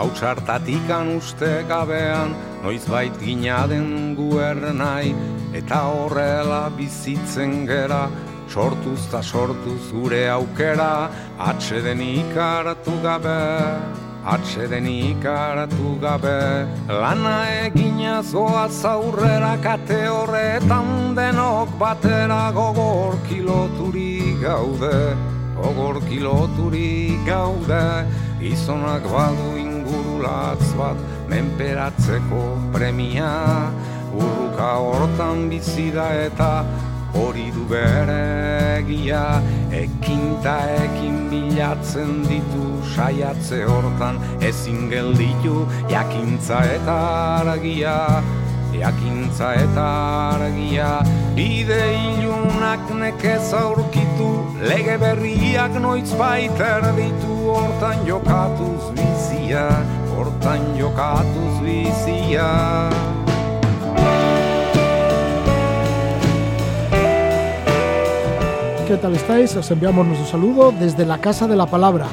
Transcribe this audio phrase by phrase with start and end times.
[0.00, 2.32] hau txartatikan uste gabean,
[2.64, 5.12] noiz bait gina den guernai,
[5.52, 8.06] eta horrela bizitzen gera,
[8.48, 11.10] sortuz ta sortuz gure aukera,
[11.50, 13.36] atxeden ikaratu gabe,
[14.24, 16.40] atxeden ikaratu gabe,
[16.88, 24.96] lana egina zoa zaurrera kate horretan denok batera gogor kiloturi gaude,
[25.60, 27.84] gogor kiloturi gaude,
[28.40, 29.69] izonak badu
[30.20, 30.96] ingurulatz bat,
[31.28, 33.70] menperatzeko premia,
[34.12, 36.64] urruka hortan bizida eta
[37.14, 39.40] hori du bere egia
[39.72, 44.18] ekinta ekin bilatzen ditu saiatze hortan.
[44.40, 46.98] Ezin gelditu jakintza eta
[47.40, 48.22] argia.
[48.70, 49.86] Jakintza eta
[50.36, 51.02] argia.
[51.34, 51.80] Bide
[52.12, 54.30] ilunak nekez aurkitu.
[54.62, 57.40] Lege berriak noiz baiter ditu.
[57.50, 59.66] Hortan jokatuz bizia
[60.20, 62.90] hortan jokatuz bizia
[68.86, 69.54] ¿qué tal estáis?
[69.54, 72.08] Os enviamos nuestro saludo desde la Casa de la Palabra.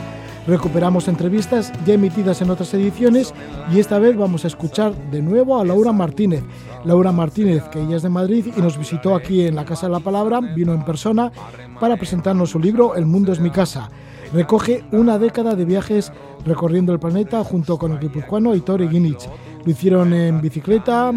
[0.45, 3.33] Recuperamos entrevistas ya emitidas en otras ediciones
[3.73, 6.43] y esta vez vamos a escuchar de nuevo a Laura Martínez.
[6.85, 9.93] Laura Martínez, que ella es de Madrid y nos visitó aquí en la Casa de
[9.93, 11.31] la Palabra, vino en persona
[11.79, 13.89] para presentarnos su libro El mundo es mi casa.
[14.33, 16.11] Recoge una década de viajes
[16.45, 19.29] recorriendo el planeta junto con el guipuzcoano Hitor Eginich.
[19.63, 21.11] Lo hicieron en bicicleta,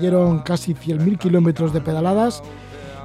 [0.00, 2.42] dieron casi 100.000 kilómetros de pedaladas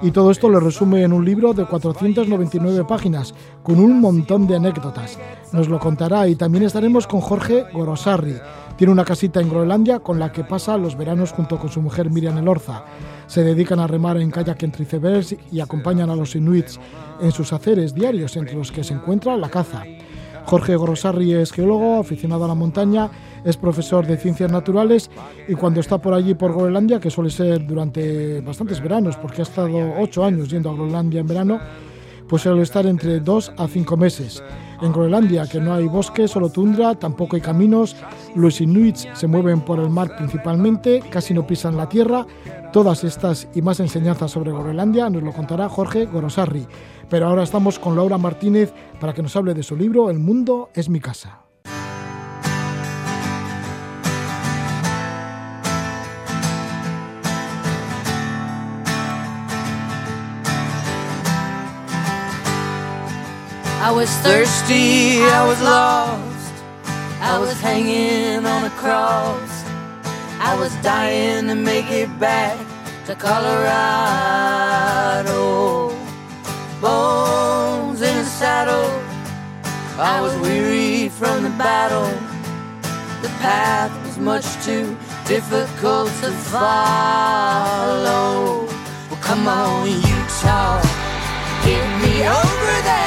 [0.01, 4.57] y todo esto lo resume en un libro de 499 páginas, con un montón de
[4.57, 5.17] anécdotas.
[5.51, 8.35] Nos lo contará y también estaremos con Jorge Gorosarri.
[8.77, 12.09] Tiene una casita en Groenlandia con la que pasa los veranos junto con su mujer
[12.09, 12.83] Miriam Elorza.
[13.27, 16.79] Se dedican a remar en kayak entre icebergs y acompañan a los inuits
[17.21, 19.83] en sus haceres diarios, entre los que se encuentra la caza.
[20.45, 23.09] Jorge Gorosarri es geólogo, aficionado a la montaña,
[23.43, 25.09] es profesor de ciencias naturales
[25.47, 29.43] y cuando está por allí por Groenlandia, que suele ser durante bastantes veranos, porque ha
[29.43, 31.59] estado ocho años yendo a Groenlandia en verano,
[32.29, 34.43] pues suele estar entre dos a cinco meses.
[34.81, 37.95] En Groenlandia, que no hay bosque, solo tundra, tampoco hay caminos,
[38.35, 42.25] los inuits se mueven por el mar principalmente, casi no pisan la tierra.
[42.73, 46.67] Todas estas y más enseñanzas sobre Groenlandia nos lo contará Jorge Gorosarri.
[47.09, 50.69] Pero ahora estamos con Laura Martínez para que nos hable de su libro El mundo
[50.73, 51.44] es mi casa.
[63.85, 66.53] I was thirsty, I was lost,
[67.21, 69.63] I was hanging on a cross,
[70.39, 72.57] I was dying to make it back
[73.05, 73.69] to Colorado.
[76.81, 78.89] Bones in a saddle,
[79.99, 82.09] I was weary from the battle.
[83.21, 84.97] The path was much too
[85.27, 88.65] difficult to follow.
[89.11, 90.81] Well, come on, Utah,
[91.63, 93.04] get me over that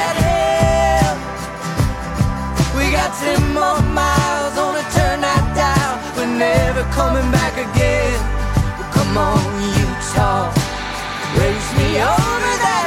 [3.17, 5.93] ten more miles on to turn that down.
[6.15, 8.19] We're never coming back again.
[8.77, 9.41] Well, come on,
[9.81, 10.53] Utah,
[11.39, 12.78] race me over that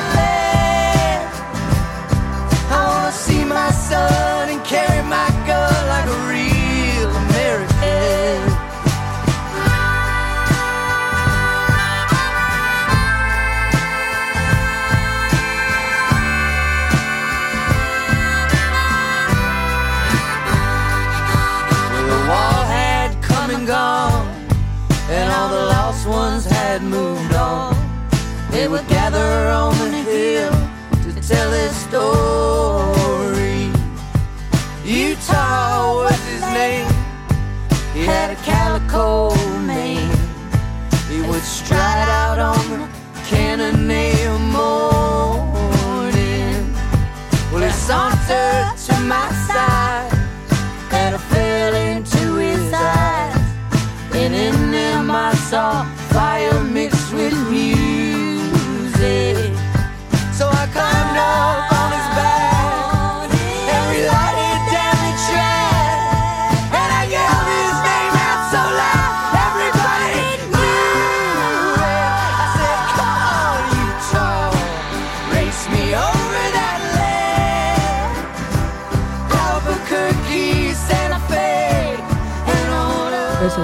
[31.33, 31.82] Tell us.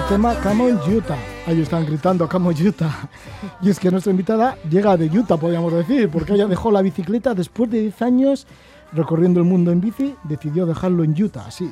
[0.09, 1.17] Tema Come on Utah.
[1.47, 3.09] Ahí están gritando Come on Utah.
[3.63, 7.35] Y es que nuestra invitada llega de Utah, podríamos decir, porque ella dejó la bicicleta
[7.35, 8.47] después de 10 años
[8.93, 11.71] recorriendo el mundo en bici, decidió dejarlo en Utah, así,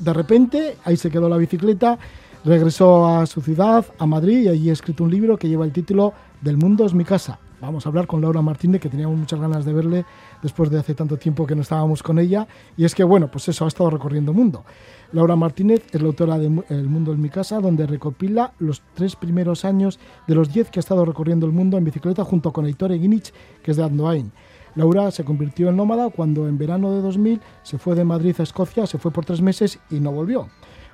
[0.00, 1.98] de- repente ahí se quedó la bicicleta,
[2.44, 5.72] regresó a su ciudad, a Madrid, y allí ha escrito un libro que lleva el
[5.72, 7.38] título Del mundo es mi casa.
[7.60, 10.04] Vamos a hablar con Laura Martínez, que teníamos muchas ganas de verle
[10.42, 12.48] después de hace tanto tiempo que no estábamos con ella.
[12.76, 14.64] Y es que, bueno, pues eso, ha estado recorriendo el mundo.
[15.12, 19.14] Laura Martínez es la autora de El mundo es mi casa, donde recopila los tres
[19.14, 22.66] primeros años de los diez que ha estado recorriendo el mundo en bicicleta junto con
[22.66, 23.32] Heitor Eginich,
[23.62, 24.32] que es de Andoain.
[24.74, 28.42] Laura se convirtió en nómada cuando en verano de 2000 se fue de Madrid a
[28.42, 30.48] Escocia, se fue por tres meses y no volvió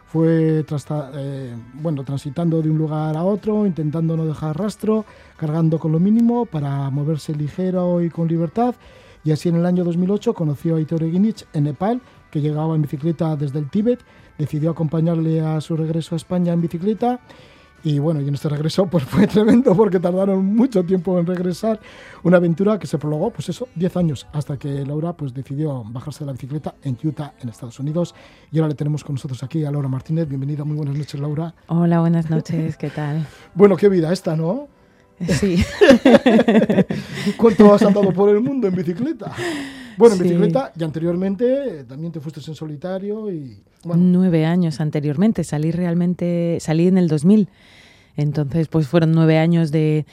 [0.09, 0.65] fue
[1.15, 5.05] eh, bueno, transitando de un lugar a otro, intentando no dejar rastro,
[5.37, 8.75] cargando con lo mínimo para moverse ligero y con libertad.
[9.23, 12.83] Y así en el año 2008 conoció a Hitor Eginich en Nepal, que llegaba en
[12.83, 14.01] bicicleta desde el Tíbet,
[14.39, 17.21] decidió acompañarle a su regreso a España en bicicleta
[17.85, 21.81] y bueno, y en este regreso pues fue tremendo porque tardaron mucho tiempo en regresar.
[22.25, 26.21] Una aventura que se prolongó, pues eso, 10 años, hasta que Laura pues decidió bajarse
[26.21, 28.15] de la bicicleta en Utah, en Estados Unidos.
[28.51, 30.29] Y ahora le tenemos con nosotros aquí a Laura Martínez.
[30.29, 31.55] Bienvenida, muy buenas noches, Laura.
[31.69, 33.27] Hola, buenas noches, ¿qué tal?
[33.55, 34.69] bueno, qué vida esta, ¿no?
[35.21, 35.65] Sí.
[37.37, 39.33] ¿Cuánto has andado por el mundo en bicicleta?
[39.99, 43.63] Bueno, en bicicleta y anteriormente también te fuiste en solitario y...
[43.85, 47.49] Nueve años anteriormente, salí realmente, salí en el 2000.
[48.17, 50.05] Entonces, pues fueron nueve años de,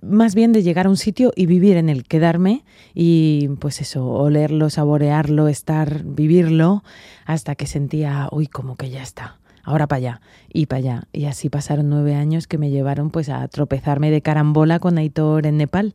[0.00, 4.06] más bien de llegar a un sitio y vivir en él, quedarme y pues eso,
[4.06, 6.84] olerlo, saborearlo, estar, vivirlo,
[7.26, 10.20] hasta que sentía, uy, como que ya está, ahora para allá
[10.52, 11.08] y para allá.
[11.12, 15.46] Y así pasaron nueve años que me llevaron pues a tropezarme de carambola con Aitor
[15.46, 15.94] en Nepal.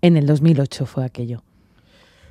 [0.00, 1.42] En el 2008 fue aquello.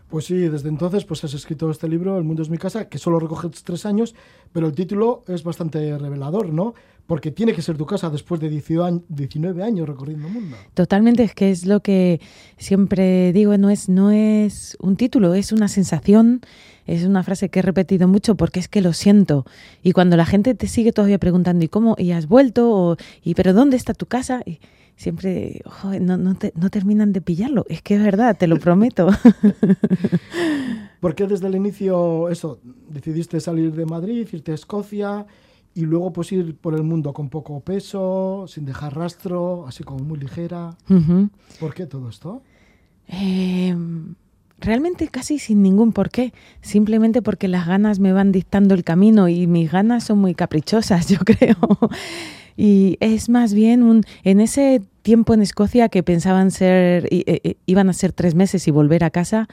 [0.09, 2.97] Pues sí, desde entonces pues has escrito este libro, El mundo es mi casa, que
[2.97, 4.15] solo recoge tres años,
[4.53, 6.73] pero el título es bastante revelador, ¿no?
[7.07, 10.57] Porque tiene que ser tu casa después de 19 años recorriendo el mundo.
[10.73, 12.21] Totalmente, es que es lo que
[12.57, 16.41] siempre digo, no es, no es un título, es una sensación,
[16.85, 19.45] es una frase que he repetido mucho porque es que lo siento.
[19.83, 21.95] Y cuando la gente te sigue todavía preguntando, ¿y cómo?
[21.97, 22.71] ¿Y has vuelto?
[22.71, 24.41] O, ¿Y pero dónde está tu casa?
[24.45, 24.59] Y,
[24.97, 25.61] siempre
[26.01, 27.65] no, no, no, terminan de pillarlo.
[27.69, 29.07] Es que es verdad, te lo prometo.
[30.99, 32.59] ¿Por qué desde el inicio eso?
[32.89, 35.25] Decidiste salir de Madrid, irte a Escocia
[35.75, 40.03] y luego pues ir por el mundo con poco peso, sin dejar rastro, así como
[40.03, 40.75] muy ligera.
[41.59, 42.41] ¿Por qué todo esto?
[43.07, 44.15] Em,
[44.59, 49.45] realmente casi sin ningún porqué, simplemente porque las ganas me van dictando el camino y
[49.45, 51.55] mis ganas son muy caprichosas, yo creo.
[52.57, 57.55] Y es más bien un, en ese tiempo en Escocia que pensaban ser, eh, eh,
[57.67, 59.47] iban a ser tres meses y volver a casa,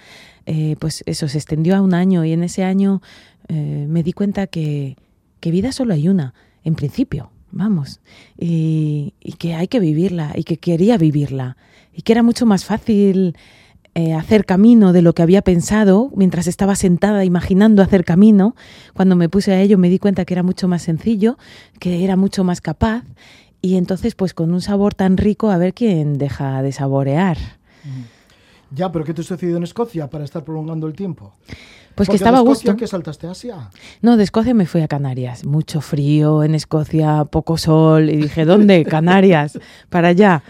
[0.47, 2.25] eh, pues eso se extendió a un año.
[2.25, 3.03] Y en ese año
[3.47, 4.97] me di cuenta que,
[5.41, 6.33] que, vida solo hay una,
[6.65, 8.01] en principio, vamos,
[8.39, 11.59] y que hay que vivirla y que quería vivirla.
[11.93, 13.37] Y que era mucho más fácil
[13.95, 18.57] eh, hacer camino de lo que había pensado mientras estaba sentada imaginando hacer camino.
[18.93, 21.39] Cuando me puse a ello me di cuenta que era mucho más sencillo,
[21.79, 23.05] que era mucho más capaz
[23.61, 27.39] y entonces pues con un sabor tan rico a ver quién deja de saborear.
[28.71, 31.33] Ya, pero ¿qué te sucedió en Escocia para estar prolongando el tiempo?
[31.95, 32.77] Pues que estaba a gusto.
[32.77, 33.71] ¿Qué saltaste a Asia?
[34.03, 35.45] No, de Escocia me fui a Canarias.
[35.45, 38.11] Mucho frío en Escocia, poco sol.
[38.11, 38.85] Y dije, ¿dónde?
[38.89, 39.59] Canarias,
[39.91, 40.43] para allá.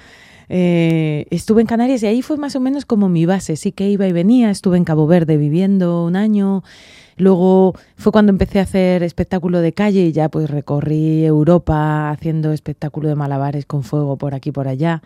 [0.48, 3.56] Eh, estuve en Canarias y ahí fue más o menos como mi base.
[3.56, 6.62] Sí que iba y venía, estuve en Cabo Verde viviendo un año.
[7.16, 12.52] Luego fue cuando empecé a hacer espectáculo de calle y ya pues recorrí Europa haciendo
[12.52, 15.02] espectáculo de malabares con fuego por aquí por allá.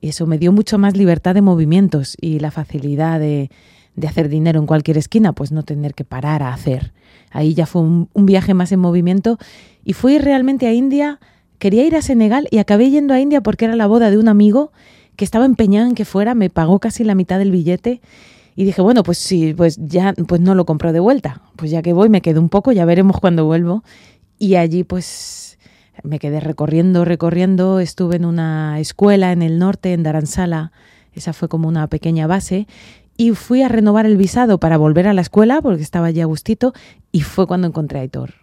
[0.00, 3.50] Y eso me dio mucho más libertad de movimientos y la facilidad de,
[4.06, 6.92] hacer dinero en cualquier esquina, pues no tener que parar a hacer.
[7.30, 9.38] Ahí ya fue un viaje más en movimiento
[9.84, 11.18] y fui realmente a India
[11.58, 14.28] quería ir a Senegal y acabé yendo a India porque era la boda de un
[14.28, 14.72] amigo
[15.16, 18.00] que estaba empeñado en que fuera, me pagó casi la mitad del billete
[18.54, 21.42] y dije, bueno, pues sí, pues ya pues no lo compro de vuelta.
[21.56, 23.84] Pues ya que voy me quedo un poco, ya veremos cuando vuelvo.
[24.38, 25.58] Y allí pues
[26.02, 30.72] me quedé recorriendo, recorriendo, estuve en una escuela en el norte, en Daransala,
[31.14, 32.66] esa fue como una pequeña base
[33.16, 36.26] y fui a renovar el visado para volver a la escuela porque estaba allí a
[36.26, 36.74] gustito
[37.12, 38.34] y fue cuando encontré a Aitor.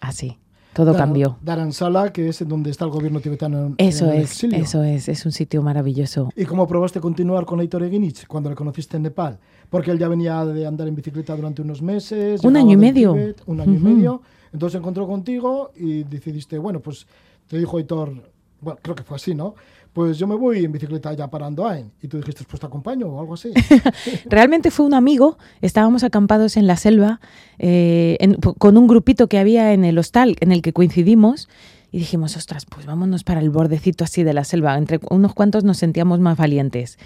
[0.00, 0.38] Así
[0.78, 1.36] todo cambió.
[1.42, 3.74] Daransala, que es donde está el gobierno tibetano.
[3.78, 6.30] Eso es, eso es, es un sitio maravilloso.
[6.36, 9.40] ¿Y cómo probaste continuar con Aitor Eginich cuando le conociste en Nepal?
[9.70, 12.44] Porque él ya venía de andar en bicicleta durante unos meses.
[12.44, 13.16] Un año y medio.
[13.46, 14.22] un año y medio.
[14.52, 17.08] Entonces se encontró contigo y decidiste, bueno, pues
[17.48, 18.12] te dijo Aitor,
[18.60, 19.56] bueno, creo que fue así, ¿no?
[19.98, 21.90] Pues yo me voy en bicicleta ya para Andoain.
[22.00, 23.50] Y tú dijiste, pues te acompaño o algo así.
[24.26, 27.20] Realmente fue un amigo, estábamos acampados en la selva
[27.58, 28.16] eh,
[28.58, 31.48] con un grupito que había en el hostal en el que coincidimos.
[31.90, 34.78] Y dijimos, ostras, pues vámonos para el bordecito así de la selva.
[34.78, 36.96] Entre unos cuantos nos sentíamos más valientes.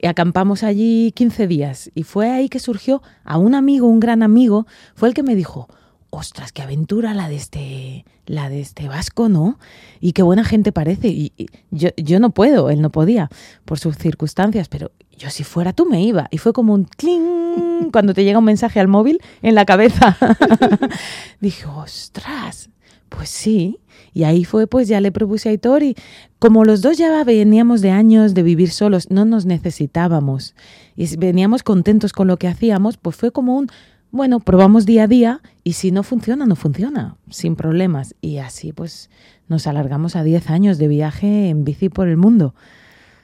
[0.00, 1.90] Y acampamos allí 15 días.
[1.94, 5.34] Y fue ahí que surgió a un amigo, un gran amigo, fue el que me
[5.34, 5.68] dijo,
[6.10, 9.58] ostras, qué aventura la de este, la de este vasco, ¿no?
[10.00, 11.08] Y qué buena gente parece.
[11.08, 13.28] Y, y yo, yo no puedo, él no podía,
[13.64, 16.28] por sus circunstancias, pero yo si fuera tú me iba.
[16.30, 20.16] Y fue como un cling cuando te llega un mensaje al móvil en la cabeza.
[21.40, 22.70] Dije, ostras,
[23.08, 23.80] pues sí.
[24.14, 25.94] Y ahí fue, pues ya le propuse a Aitor y
[26.38, 30.54] como los dos ya veníamos de años de vivir solos, no nos necesitábamos
[30.96, 33.68] y veníamos contentos con lo que hacíamos, pues fue como un,
[34.10, 38.14] bueno, probamos día a día y si no funciona, no funciona, sin problemas.
[38.20, 39.10] Y así pues
[39.48, 42.54] nos alargamos a 10 años de viaje en bici por el mundo.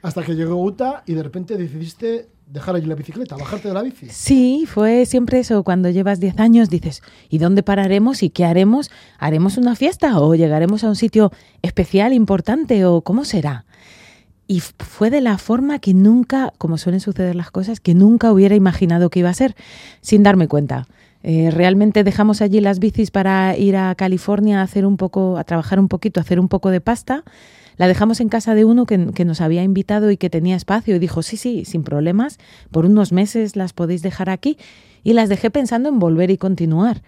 [0.03, 3.83] Hasta que llegó Uta y de repente decidiste dejar allí la bicicleta, bajarte de la
[3.83, 4.09] bici.
[4.11, 5.63] Sí, fue siempre eso.
[5.65, 8.91] Cuando llevas 10 años dices, ¿y dónde pararemos y qué haremos?
[9.19, 13.65] ¿Haremos una fiesta o llegaremos a un sitio especial, importante o cómo será?
[14.47, 18.55] Y fue de la forma que nunca, como suelen suceder las cosas, que nunca hubiera
[18.55, 19.57] imaginado que iba a ser,
[20.01, 20.87] sin darme cuenta.
[21.23, 25.45] Eh, realmente dejamos allí las bicis para ir a California a hacer un poco, a
[25.45, 27.25] trabajar un poquito, a hacer un poco de pasta.
[27.79, 30.95] La dejamos en casa de uno que, que, nos había invitado y que tenía espacio
[30.95, 32.39] y dijo, sí, sí, sin problemas,
[32.71, 34.59] por unos meses las podéis dejar aquí.
[35.03, 37.03] Y las dejé pensando en volver y continuar.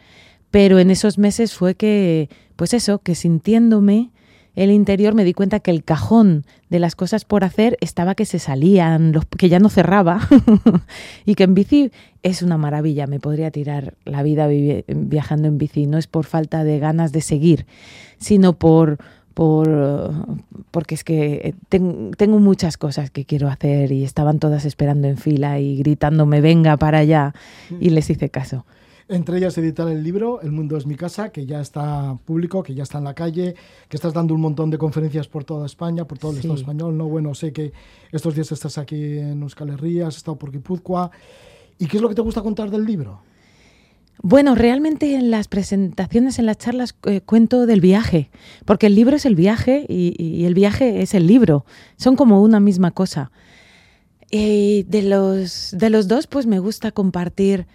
[0.50, 4.10] Pero en esos meses fue que, pues eso, que sintiéndome
[4.56, 8.24] el interior me di cuenta que el cajón de las cosas por hacer estaba que
[8.24, 10.26] se salían, los, que ya no cerraba.
[11.26, 11.90] Y que en bici
[12.22, 14.48] es una maravilla, me podría tirar la vida
[14.88, 17.66] viajando en bici, no es por falta de ganas de seguir,
[18.18, 18.98] sino por,
[19.34, 20.14] por
[20.70, 25.18] porque es que ten, tengo muchas cosas que quiero hacer y estaban todas esperando en
[25.18, 27.34] fila y gritándome venga para allá
[27.80, 28.64] y les hice caso.
[29.08, 32.74] Entre ellas editar el libro El mundo es mi casa, que ya está público, que
[32.74, 33.54] ya está en la calle,
[33.88, 36.40] que estás dando un montón de conferencias por toda España, por todo el sí.
[36.40, 36.96] Estado español.
[36.96, 37.72] No, bueno, sé que
[38.10, 41.12] estos días estás aquí en Euskal Herria, has estado por Guipúzcoa.
[41.78, 43.20] ¿Y qué es lo que te gusta contar del libro?
[44.22, 48.30] Bueno, realmente en las presentaciones, en las charlas, eh, cuento del viaje,
[48.64, 51.64] porque el libro es el viaje y, y, el viaje es el libro.
[51.96, 53.30] Son como una misma cosa.
[54.30, 57.66] Y de los, de los dos, pues me gusta compartir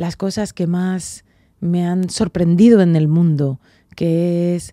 [0.00, 1.24] las cosas que más
[1.60, 3.60] me han sorprendido en el mundo,
[3.94, 4.72] que es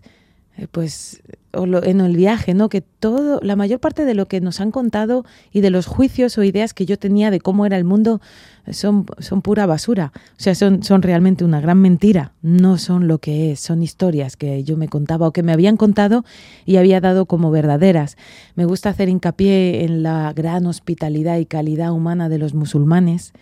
[0.72, 2.70] pues en el viaje, ¿no?
[2.70, 6.38] Que todo, la mayor parte de lo que nos han contado y de los juicios
[6.38, 8.22] o ideas que yo tenía de cómo era el mundo
[8.70, 10.12] son, son pura basura.
[10.14, 12.32] O sea, son, son realmente una gran mentira.
[12.40, 15.76] No son lo que es, son historias que yo me contaba o que me habían
[15.76, 16.24] contado
[16.64, 18.16] y había dado como verdaderas.
[18.54, 23.34] Me gusta hacer hincapié en la gran hospitalidad y calidad humana de los musulmanes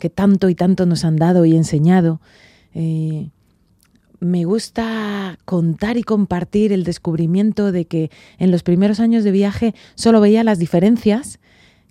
[0.00, 2.20] que tanto y tanto nos han dado y enseñado.
[2.74, 3.30] Eh,
[4.18, 9.74] me gusta contar y compartir el descubrimiento de que en los primeros años de viaje
[9.94, 11.38] solo veía las diferencias,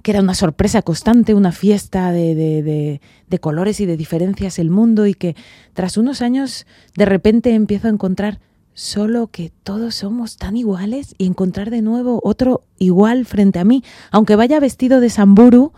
[0.04, 4.60] que era una sorpresa constante, una fiesta de, de, de, de, colores y de diferencias
[4.60, 5.36] el mundo y que
[5.74, 8.40] tras unos años de repente empiezo a encontrar
[8.74, 13.84] solo que todos somos tan iguales y encontrar de nuevo otro igual frente a mí,
[14.10, 15.74] aunque vaya vestido de samburu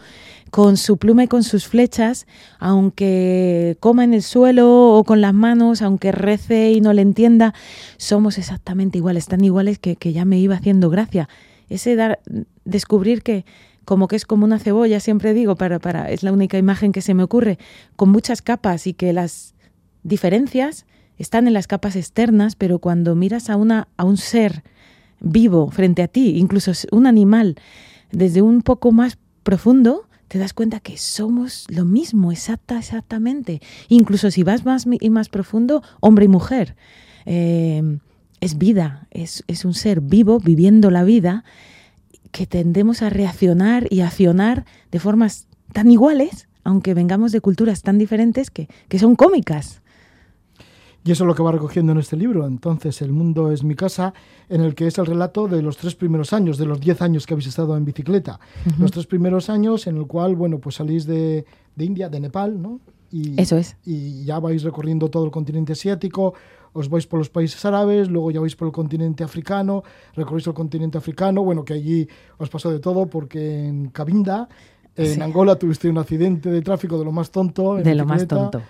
[0.51, 2.27] con su pluma y con sus flechas,
[2.59, 7.53] aunque coma en el suelo o con las manos, aunque rece y no le entienda,
[7.97, 11.29] somos exactamente iguales, tan iguales que, que ya me iba haciendo gracia.
[11.69, 12.19] Ese dar,
[12.65, 13.45] descubrir que
[13.85, 17.01] como que es como una cebolla, siempre digo, para, para, es la única imagen que
[17.01, 17.57] se me ocurre,
[17.95, 19.55] con muchas capas y que las
[20.03, 20.85] diferencias
[21.17, 24.63] están en las capas externas, pero cuando miras a, una, a un ser
[25.21, 27.55] vivo frente a ti, incluso un animal,
[28.11, 33.61] desde un poco más profundo, te das cuenta que somos lo mismo, exacta, exactamente.
[33.89, 36.77] Incluso si vas más y más profundo, hombre y mujer.
[37.25, 37.99] Eh,
[38.39, 41.43] es vida, es, es, un ser vivo viviendo la vida
[42.31, 47.97] que tendemos a reaccionar y accionar de formas tan iguales, aunque vengamos de culturas tan
[47.97, 49.81] diferentes que, que son cómicas.
[51.03, 52.45] Y eso es lo que va recogiendo en este libro.
[52.45, 54.13] Entonces, El mundo es mi casa,
[54.49, 57.25] en el que es el relato de los tres primeros años, de los diez años
[57.25, 58.39] que habéis estado en bicicleta.
[58.65, 58.77] Uh -huh.
[58.77, 62.61] Los tres primeros años en el cual, bueno, pues salís de, de India, de Nepal,
[62.61, 62.79] ¿no?
[63.11, 63.75] Y, eso es.
[63.83, 66.33] Y ya vais recorriendo todo el continente asiático,
[66.73, 69.83] os vais por los países árabes, luego ya vais por el continente africano,
[70.15, 74.47] recorrís el continente africano, bueno, que allí os pasó de todo porque en Cabinda
[74.95, 75.21] en sí.
[75.21, 77.75] Angola tuviste un accidente de tráfico de lo más tonto.
[77.75, 78.61] de lo más tonto.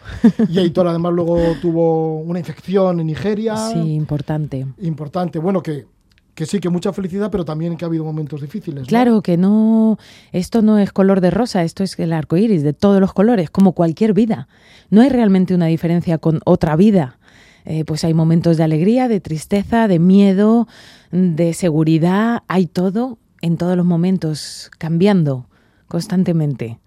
[0.50, 3.56] Y Aitor además luego tuvo una infección en Nigeria.
[3.56, 4.68] Sí, importante.
[4.82, 5.40] Importante.
[5.40, 5.88] Bueno, que,
[6.36, 8.82] que sí, que mucha felicidad, pero también que ha habido momentos difíciles.
[8.82, 8.88] ¿no?
[8.88, 9.98] Claro, que no,
[10.32, 13.50] esto no es color de rosa, esto es el arco iris de todos los colores,
[13.50, 14.48] como cualquier vida.
[14.92, 17.18] No hay realmente una diferencia con otra vida.
[17.66, 20.68] Eh, pues hay momentos de alegría, de tristeza, de miedo,
[21.12, 25.48] de seguridad, hay todo en todos los momentos cambiando
[25.92, 26.80] constantemente.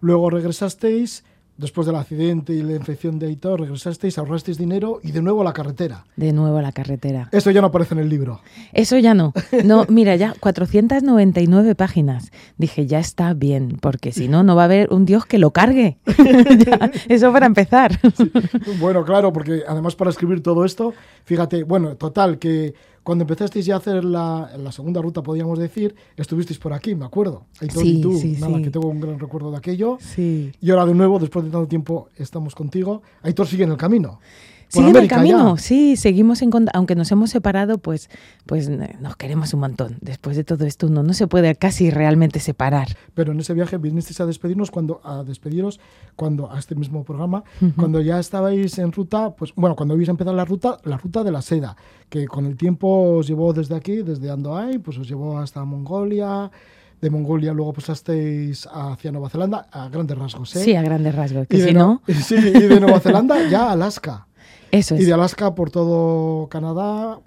[0.00, 1.22] Luego regresasteis
[1.56, 5.44] después del accidente y la infección de Aitor, regresasteis, ahorrasteis dinero y de nuevo a
[5.44, 6.04] la carretera.
[6.16, 7.28] De nuevo a la carretera.
[7.30, 8.40] Eso ya no aparece en el libro.
[8.72, 9.32] Eso ya no.
[9.64, 12.32] No, mira, ya 499 páginas.
[12.58, 15.52] Dije, ya está bien, porque si no, no va a haber un Dios que lo
[15.52, 15.98] cargue.
[16.64, 17.98] Ya, eso para empezar.
[18.78, 23.74] Bueno, claro, porque además para escribir todo esto, fíjate, bueno, total, que cuando empezasteis ya
[23.74, 27.44] a hacer la, la segunda ruta, podríamos decir, estuvisteis por aquí, me acuerdo.
[27.60, 28.62] Aitor Sí, y tú, sí, nada, sí.
[28.62, 29.98] que tengo un gran recuerdo de aquello.
[30.00, 30.50] Sí.
[30.60, 33.02] Y ahora de nuevo, después de tanto tiempo, estamos contigo.
[33.22, 34.20] Aitor sigue en el camino.
[34.74, 35.62] Sigue en el camino, ya.
[35.62, 38.10] sí, seguimos en aunque nos hemos separado, pues,
[38.46, 39.96] pues nos queremos un montón.
[40.00, 42.88] Después de todo esto, uno no se puede casi realmente separar.
[43.14, 45.80] Pero en ese viaje vinisteis a despedirnos cuando a despediros
[46.16, 47.42] cuando a este mismo programa
[47.76, 51.32] cuando ya estabais en ruta, pues bueno, cuando habéis empezado la ruta, la ruta de
[51.32, 51.76] la seda,
[52.08, 56.50] que con el tiempo os llevó desde aquí, desde Andoain, pues os llevó hasta Mongolia,
[57.00, 60.60] de Mongolia luego pasasteis hacia Nueva Zelanda a grandes rasgos, ¿eh?
[60.64, 63.72] Sí, a grandes rasgos, que si no- no, sí, y de Nueva Zelanda ya a
[63.72, 64.26] Alaska.
[64.70, 65.06] Eso Y es.
[65.06, 67.20] de Alaska por todo Canadá,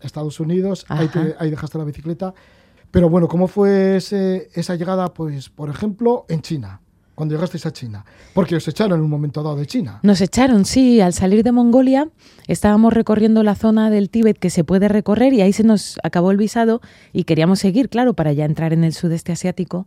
[0.00, 2.34] Estados Unidos, ahí, te- ahí dejaste la bicicleta.
[2.90, 6.80] Pero bueno, ¿cómo fue ese- esa llegada, pues, por ejemplo, en China?
[7.14, 8.04] Cuando llegasteis a China.
[8.34, 10.00] Porque os echaron en un momento dado de China.
[10.02, 12.08] Nos echaron, sí, al salir de Mongolia
[12.46, 16.30] estábamos recorriendo la zona del Tíbet que se puede recorrer y ahí se nos acabó
[16.30, 16.82] el visado
[17.14, 19.86] y queríamos seguir, claro, para ya entrar en el sudeste asiático.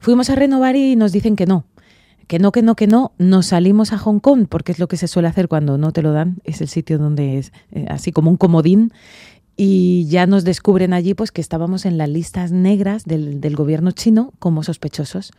[0.00, 1.64] Fuimos a renovar y nos dicen que no,
[2.26, 3.12] que no, que no, que no.
[3.18, 6.02] Nos salimos a Hong Kong porque es lo que se suele hacer cuando no te
[6.02, 8.92] lo dan, es el sitio donde es eh, así como un comodín.
[9.56, 13.90] Y ya nos descubren allí pues que estábamos en las listas negras del, del gobierno
[13.90, 15.32] chino como sospechosos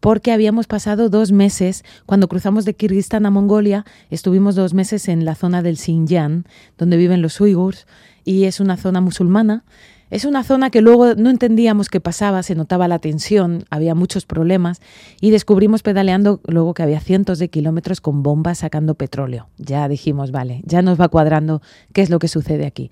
[0.00, 5.26] porque habíamos pasado dos meses, cuando cruzamos de Kirguistán a Mongolia, estuvimos dos meses en
[5.26, 6.44] la zona del Xinjiang,
[6.78, 7.86] donde viven los uigurs,
[8.24, 9.62] y es una zona musulmana.
[10.10, 14.26] Es una zona que luego no entendíamos qué pasaba, se notaba la tensión, había muchos
[14.26, 14.80] problemas,
[15.20, 19.48] y descubrimos pedaleando luego que había cientos de kilómetros con bombas sacando petróleo.
[19.56, 22.90] Ya dijimos, vale, ya nos va cuadrando qué es lo que sucede aquí.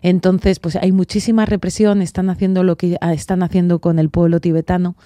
[0.00, 4.40] Entonces, pues hay muchísima represión, están haciendo lo que ah, están haciendo con el pueblo
[4.40, 4.96] tibetano,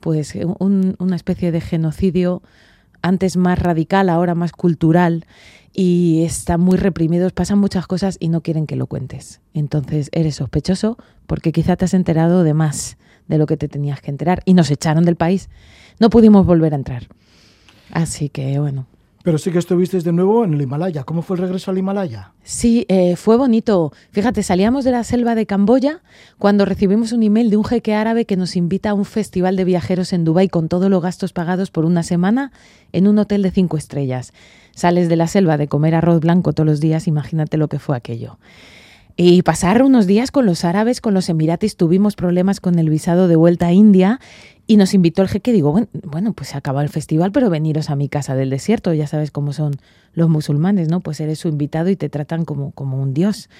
[0.00, 2.42] pues un- una especie de genocidio
[3.02, 5.26] antes más radical, ahora más cultural
[5.72, 9.40] y están muy reprimidos, pasan muchas cosas y no quieren que lo cuentes.
[9.54, 12.96] Entonces eres sospechoso porque quizá te has enterado de más
[13.28, 15.48] de lo que te tenías que enterar y nos echaron del país.
[16.00, 17.08] No pudimos volver a entrar.
[17.92, 18.86] Así que bueno.
[19.22, 21.04] Pero sí que estuvisteis de nuevo en el Himalaya.
[21.04, 22.32] ¿Cómo fue el regreso al Himalaya?
[22.42, 23.92] Sí, eh, fue bonito.
[24.12, 26.00] Fíjate, salíamos de la selva de Camboya
[26.38, 29.64] cuando recibimos un email de un jeque árabe que nos invita a un festival de
[29.64, 32.50] viajeros en Dubái con todos los gastos pagados por una semana
[32.92, 34.32] en un hotel de cinco estrellas.
[34.74, 37.98] Sales de la selva de comer arroz blanco todos los días, imagínate lo que fue
[37.98, 38.38] aquello.
[39.16, 43.28] Y pasar unos días con los árabes, con los emiratis, tuvimos problemas con el visado
[43.28, 44.18] de vuelta a India
[44.70, 45.52] y nos invitó el jeque.
[45.52, 48.94] Digo, bueno, bueno, pues se acaba el festival, pero veniros a mi casa del desierto.
[48.94, 49.72] Ya sabes cómo son
[50.12, 51.00] los musulmanes, ¿no?
[51.00, 53.50] Pues eres su invitado y te tratan como, como un dios.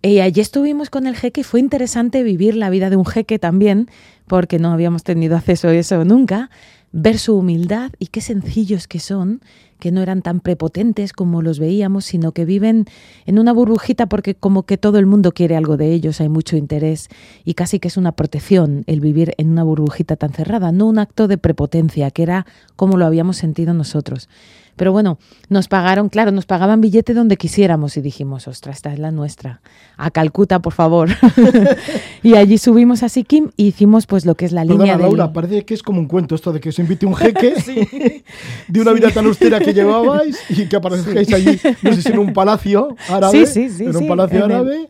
[0.00, 3.40] Y allí estuvimos con el jeque y fue interesante vivir la vida de un jeque
[3.40, 3.88] también,
[4.28, 6.50] porque no habíamos tenido acceso a eso nunca,
[6.92, 9.40] ver su humildad y qué sencillos que son,
[9.78, 12.86] que no eran tan prepotentes como los veíamos, sino que viven
[13.26, 16.56] en una burbujita porque como que todo el mundo quiere algo de ellos, hay mucho
[16.56, 17.08] interés
[17.44, 20.98] y casi que es una protección el vivir en una burbujita tan cerrada, no un
[20.98, 24.28] acto de prepotencia, que era como lo habíamos sentido nosotros.
[24.78, 25.18] Pero bueno,
[25.50, 29.60] nos pagaron, claro, nos pagaban billete donde quisiéramos y dijimos, ostras, esta es la nuestra.
[29.98, 31.10] A Calcuta, por favor.
[32.22, 35.02] y allí subimos a Sikkim y hicimos pues lo que es la Perdona, línea del...
[35.06, 37.54] Laura, parece que es como un cuento esto de que os invite un jeque
[38.68, 42.18] de una vida tan austera que llevabais y que aparezcáis allí, no sé si en
[42.18, 44.88] un palacio árabe, Sí, sí, sí, en un sí, palacio en el- árabe,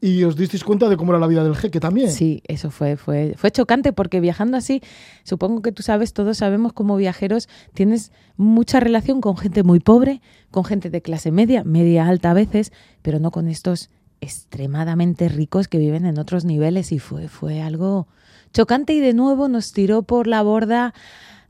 [0.00, 2.10] y os disteis cuenta de cómo era la vida del jeque también.
[2.10, 4.82] Sí, eso fue, fue, fue chocante porque viajando así,
[5.24, 10.22] supongo que tú sabes, todos sabemos como viajeros, tienes mucha relación con gente muy pobre,
[10.50, 15.68] con gente de clase media, media alta a veces, pero no con estos extremadamente ricos
[15.68, 18.08] que viven en otros niveles y fue, fue algo
[18.52, 20.94] chocante y de nuevo nos tiró por la borda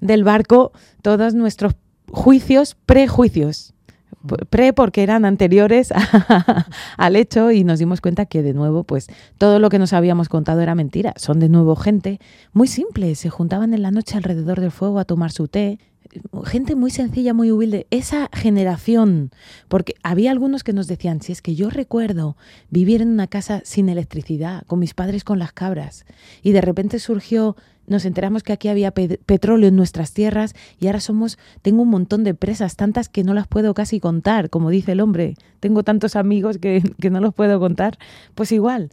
[0.01, 1.75] del barco todos nuestros
[2.11, 3.75] juicios, prejuicios.
[4.51, 5.93] Pre porque eran anteriores
[6.97, 10.29] al hecho y nos dimos cuenta que de nuevo pues todo lo que nos habíamos
[10.29, 11.15] contado era mentira.
[11.17, 12.21] Son de nuevo gente
[12.53, 15.79] muy simple, se juntaban en la noche alrededor del fuego a tomar su té.
[16.45, 17.87] Gente muy sencilla, muy humilde.
[17.91, 19.31] Esa generación,
[19.69, 22.37] porque había algunos que nos decían, si es que yo recuerdo
[22.71, 26.05] vivir en una casa sin electricidad, con mis padres con las cabras,
[26.43, 30.87] y de repente surgió nos enteramos que aquí había pe- petróleo en nuestras tierras y
[30.87, 34.71] ahora somos, tengo un montón de presas, tantas que no las puedo casi contar, como
[34.71, 37.99] dice el hombre, tengo tantos amigos que, que no los puedo contar,
[38.37, 38.91] pues igual.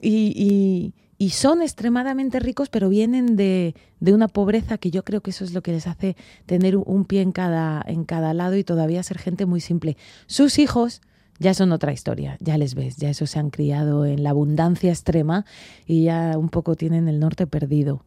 [0.00, 5.20] Y, y- y son extremadamente ricos, pero vienen de, de, una pobreza que yo creo
[5.20, 8.56] que eso es lo que les hace tener un pie en cada, en cada lado
[8.56, 9.98] y todavía ser gente muy simple.
[10.26, 11.02] Sus hijos
[11.38, 14.88] ya son otra historia, ya les ves, ya esos se han criado en la abundancia
[14.88, 15.44] extrema
[15.86, 18.02] y ya un poco tienen el norte perdido.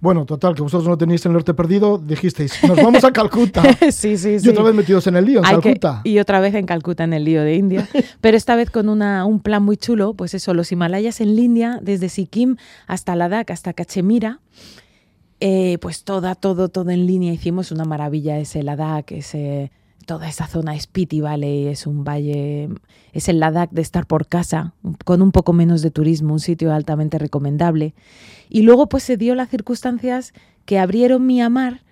[0.00, 3.62] Bueno, total, que vosotros no tenéis el norte perdido, dijisteis, nos vamos a Calcuta.
[3.90, 4.46] sí, sí, sí.
[4.46, 6.02] Y otra vez metidos en el lío, en Calcuta.
[6.04, 7.88] y otra vez en Calcuta, en el lío de India.
[8.20, 11.78] Pero esta vez con una, un plan muy chulo, pues eso, los Himalayas en India,
[11.82, 12.56] desde Sikkim
[12.86, 14.40] hasta Ladakh, hasta Cachemira.
[15.40, 17.32] Eh, pues toda, todo, todo en línea.
[17.32, 19.70] Hicimos una maravilla ese Ladakh, ese
[20.06, 22.70] toda esa zona es Piti Valley, es un valle,
[23.12, 24.72] es el Ladakh de estar por casa,
[25.04, 27.94] con un poco menos de turismo, un sitio altamente recomendable.
[28.48, 30.32] Y luego pues se dio las circunstancias
[30.64, 31.82] que abrieron Myanmar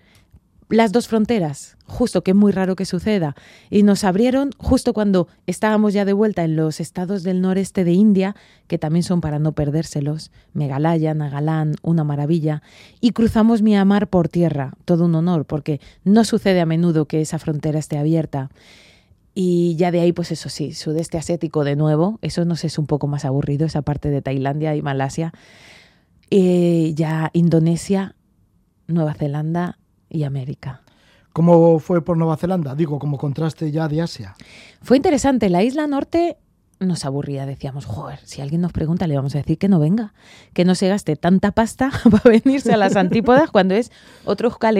[0.68, 3.35] las dos fronteras, justo que es muy raro que suceda,
[3.70, 7.92] y nos abrieron justo cuando estábamos ya de vuelta en los estados del noreste de
[7.92, 8.35] India,
[8.66, 12.62] que también son para no perdérselos, Meghalaya, Nagaland, una maravilla,
[13.00, 17.38] y cruzamos Myanmar por tierra, todo un honor, porque no sucede a menudo que esa
[17.38, 18.50] frontera esté abierta.
[19.35, 22.87] Y ya de ahí, pues eso sí, sudeste asiático de nuevo, eso nos es un
[22.87, 25.33] poco más aburrido, esa parte de Tailandia y Malasia.
[26.31, 28.14] Eh, ya Indonesia,
[28.87, 29.79] Nueva Zelanda,
[30.14, 30.83] y América.
[31.33, 32.74] ¿Cómo fue por Nueva Zelanda?
[32.77, 34.37] Digo, como contraste ya de Asia.
[34.83, 35.50] Fue interesante.
[35.50, 36.37] La isla norte
[36.79, 37.44] nos aburría.
[37.44, 40.14] Decíamos, joder, si alguien nos pregunta, le vamos a decir que no venga,
[40.53, 43.90] que no se gaste tanta pasta para venirse a las antípodas cuando es
[44.24, 44.77] otro Euskal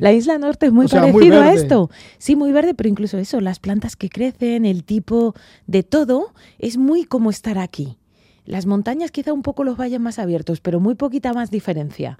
[0.00, 1.90] La isla norte es muy parecido a esto.
[2.18, 5.34] Sí, muy verde, pero incluso eso, las plantas que crecen, el tipo
[5.68, 7.96] de todo, es muy como estar aquí.
[8.44, 12.18] Las montañas quizá un poco los valles más abiertos, pero muy poquita más diferencia.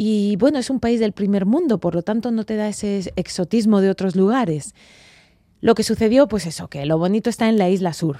[0.00, 3.12] Y bueno, es un país del primer mundo, por lo tanto no te da ese
[3.16, 4.74] exotismo de otros lugares.
[5.60, 8.18] Lo que sucedió, pues eso, que lo bonito está en la isla sur.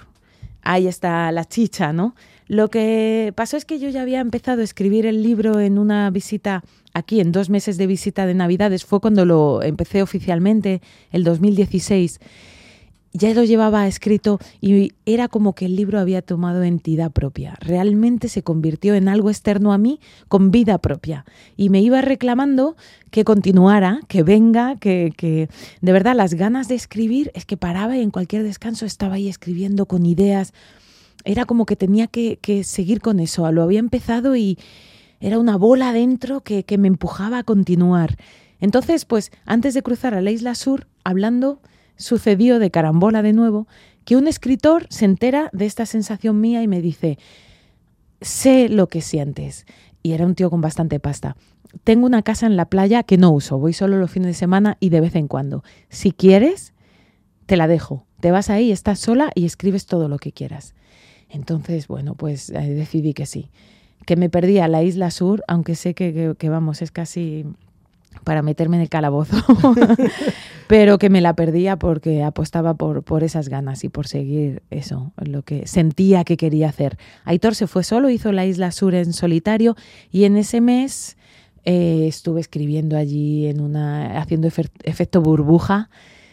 [0.63, 2.17] Ahí está la chicha, ¿no?
[2.49, 6.11] Lo que pasó es que yo ya había empezado a escribir el libro en una
[6.11, 6.65] visita
[6.95, 8.85] aquí, en dos meses de visita de Navidades.
[8.85, 12.19] Fue cuando lo empecé oficialmente, el 2016
[13.13, 17.57] ya lo llevaba escrito y era como que el libro había tomado entidad propia.
[17.61, 21.25] Realmente se convirtió en algo externo a mí con vida propia.
[21.57, 22.77] Y me iba reclamando
[23.11, 25.49] que continuara, que venga, que, que
[25.81, 29.29] de verdad las ganas de escribir es que paraba y en cualquier descanso estaba ahí
[29.29, 30.53] escribiendo con ideas.
[31.25, 33.51] Era como que tenía que, que seguir con eso.
[33.51, 34.59] Lo había empezado y
[35.21, 38.17] era una bola dentro que, que me empujaba a continuar.
[38.61, 41.61] Entonces, pues antes de cruzar a la isla sur, hablando
[41.99, 43.69] sucedió de carambola de nuevo
[44.05, 47.19] que un escritor se entera de esta sensación mía y me dice,
[48.23, 49.67] sé lo que sientes.
[50.03, 51.37] Y era un tío con bastante pasta.
[51.85, 54.79] Tengo una casa en la playa que no uso, voy solo los fines de semana
[54.81, 55.63] y de vez en cuando.
[55.91, 56.73] Si quieres,
[57.45, 58.07] te la dejo.
[58.21, 60.75] Te vas ahí, estás sola y escribes todo lo que quieras.
[61.29, 63.51] Entonces, bueno, pues eh, decidí que sí.
[64.07, 67.45] Que me perdí a la isla sur, aunque sé que, que vamos, es casi
[68.25, 69.37] para meterme en el calabozo,
[70.69, 75.13] pero que me la perdía porque apostaba por, por esas ganas y por seguir eso,
[75.17, 76.99] lo que sentía que quería hacer.
[77.25, 79.77] Aitor se fue solo, hizo la Isla Sur en solitario
[80.11, 81.17] y en ese mes
[81.65, 85.91] eh, estuve escribiendo allí, en una, haciendo efecto burbuja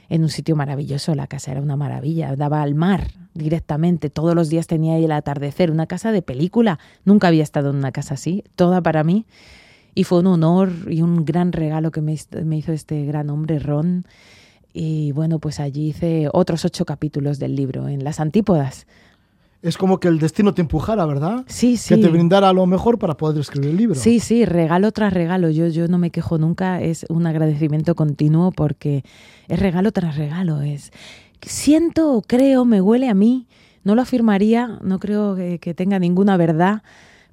[0.09, 1.15] en un sitio maravilloso.
[1.15, 4.09] La casa era una maravilla, daba al mar directamente.
[4.09, 6.79] Todos los días tenía ahí el atardecer, una casa de película.
[7.03, 9.25] Nunca había estado en una casa así, toda para mí.
[9.95, 14.05] Y fue un honor y un gran regalo que me, hizo este gran hombre, Ron.
[14.73, 18.87] Y bueno, pues allí hice otros ocho capítulos del libro, en las antípodas.
[19.61, 21.45] Es como que el destino te empujara, ¿verdad?
[21.47, 21.95] Sí, sí.
[21.95, 23.95] Que te brindara lo mejor para poder escribir el libro.
[23.95, 25.49] Sí, sí, regalo tras regalo.
[25.49, 29.03] Yo, yo no me quejo nunca, es un agradecimiento continuo porque
[29.47, 30.61] es regalo tras regalo.
[30.61, 30.91] Es
[31.41, 33.47] siento, creo, me huele a mí.
[33.83, 36.81] No lo afirmaría, no creo que, que tenga ninguna verdad,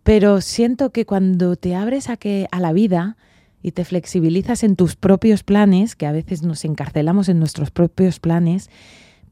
[0.03, 3.17] pero siento que cuando te abres a, que, a la vida
[3.63, 8.19] y te flexibilizas en tus propios planes, que a veces nos encarcelamos en nuestros propios
[8.19, 8.71] planes,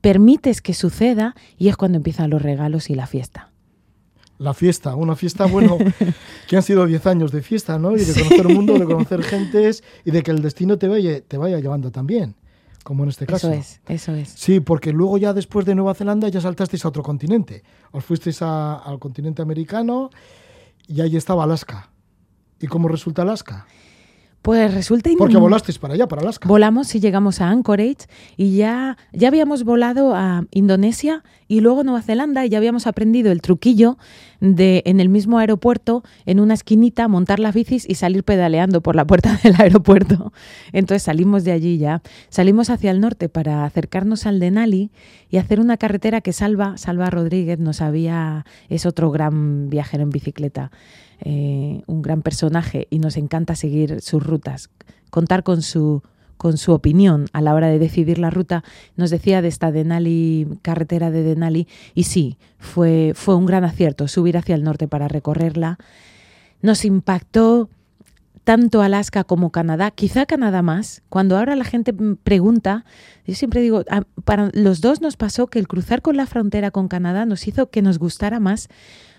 [0.01, 3.51] permites que suceda y es cuando empiezan los regalos y la fiesta.
[4.39, 5.77] La fiesta, una fiesta, bueno,
[6.49, 7.95] que han sido 10 años de fiesta, ¿no?
[7.97, 11.21] Y de conocer el mundo, de conocer gentes y de que el destino te vaya,
[11.21, 12.37] te vaya llevando también,
[12.83, 13.51] como en este caso.
[13.51, 14.31] Eso es, eso es.
[14.31, 17.63] Sí, porque luego ya después de Nueva Zelanda ya saltasteis a otro continente.
[17.91, 20.11] Os fuisteis al continente americano
[20.87, 21.91] y ahí estaba Alaska.
[22.61, 23.67] ¿Y cómo resulta Alaska?
[24.43, 25.11] Pues resulta...
[25.19, 26.49] Porque volasteis para allá, para Alaska.
[26.49, 28.07] Volamos y llegamos a Anchorage
[28.39, 33.33] y ya, ya habíamos volado a Indonesia y luego Nueva Zelanda y ya habíamos aprendido
[33.33, 33.99] el truquillo
[34.41, 38.97] de en el mismo aeropuerto, en una esquinita, montar las bicis y salir pedaleando por
[38.97, 40.33] la puerta del aeropuerto.
[40.73, 42.01] Entonces salimos de allí ya.
[42.31, 44.91] Salimos hacia el norte para acercarnos al Denali
[45.29, 50.11] y hacer una carretera que Salva, Salva Rodríguez, nos había, es otro gran viajero en
[50.11, 50.71] bicicleta,
[51.21, 54.71] eh, un gran personaje y nos encanta seguir sus rutas,
[55.11, 56.03] contar con su
[56.41, 58.65] con su opinión a la hora de decidir la ruta,
[58.97, 64.09] nos decía de esta Denali, carretera de Denali, y sí, fue, fue un gran acierto
[64.09, 65.77] subir hacia el norte para recorrerla.
[66.63, 67.69] Nos impactó
[68.45, 71.03] tanto Alaska como Canadá, quizá Canadá más.
[71.11, 72.87] Cuando ahora la gente pregunta,
[73.27, 76.71] yo siempre digo, ah, para los dos nos pasó que el cruzar con la frontera
[76.71, 78.69] con Canadá nos hizo que nos gustara más,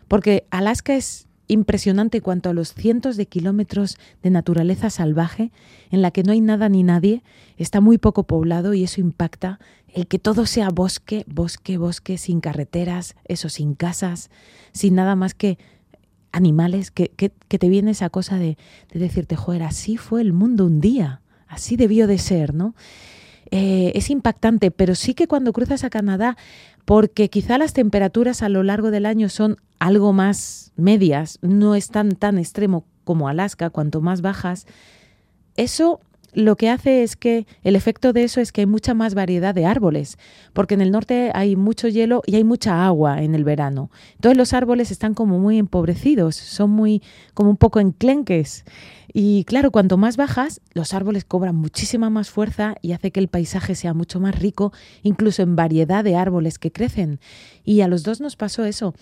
[0.07, 5.51] porque Alaska es impresionante cuanto a los cientos de kilómetros de naturaleza salvaje
[5.91, 7.23] en la que no hay nada ni nadie,
[7.57, 9.59] está muy poco poblado y eso impacta.
[9.87, 14.29] El que todo sea bosque, bosque, bosque, sin carreteras, eso, sin casas,
[14.71, 15.57] sin nada más que
[16.31, 18.57] animales, que, que, que te viene esa cosa de,
[18.93, 22.73] de, decirte, joder, así fue el mundo un día, así debió de ser, ¿no?
[23.53, 26.37] Eh, es impactante, pero sí que cuando cruzas a Canadá,
[26.85, 31.89] porque quizá las temperaturas a lo largo del año son algo más medias, no es
[31.89, 34.67] tan, tan extremo como Alaska, cuanto más bajas,
[35.55, 35.99] eso
[36.33, 39.53] lo que hace es que el efecto de eso es que hay mucha más variedad
[39.53, 40.17] de árboles,
[40.53, 43.91] porque en el norte hay mucho hielo y hay mucha agua en el verano.
[44.15, 47.01] Entonces los árboles están como muy empobrecidos, son muy
[47.33, 48.63] como un poco enclenques.
[49.13, 53.27] Y claro, cuanto más bajas, los árboles cobran muchísima más fuerza y hace que el
[53.27, 54.71] paisaje sea mucho más rico,
[55.03, 57.19] incluso en variedad de árboles que crecen.
[57.65, 58.93] Y a los dos nos pasó eso.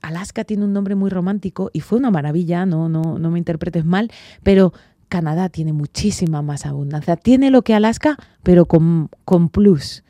[0.00, 3.84] Alaska tiene un nombre muy romántico y fue una maravilla, no, no, no me interpretes
[3.84, 4.10] mal,
[4.42, 4.72] pero
[5.12, 7.16] Canadá tiene muchísima más abundancia.
[7.16, 10.04] Tiene lo que Alaska, pero con, con plus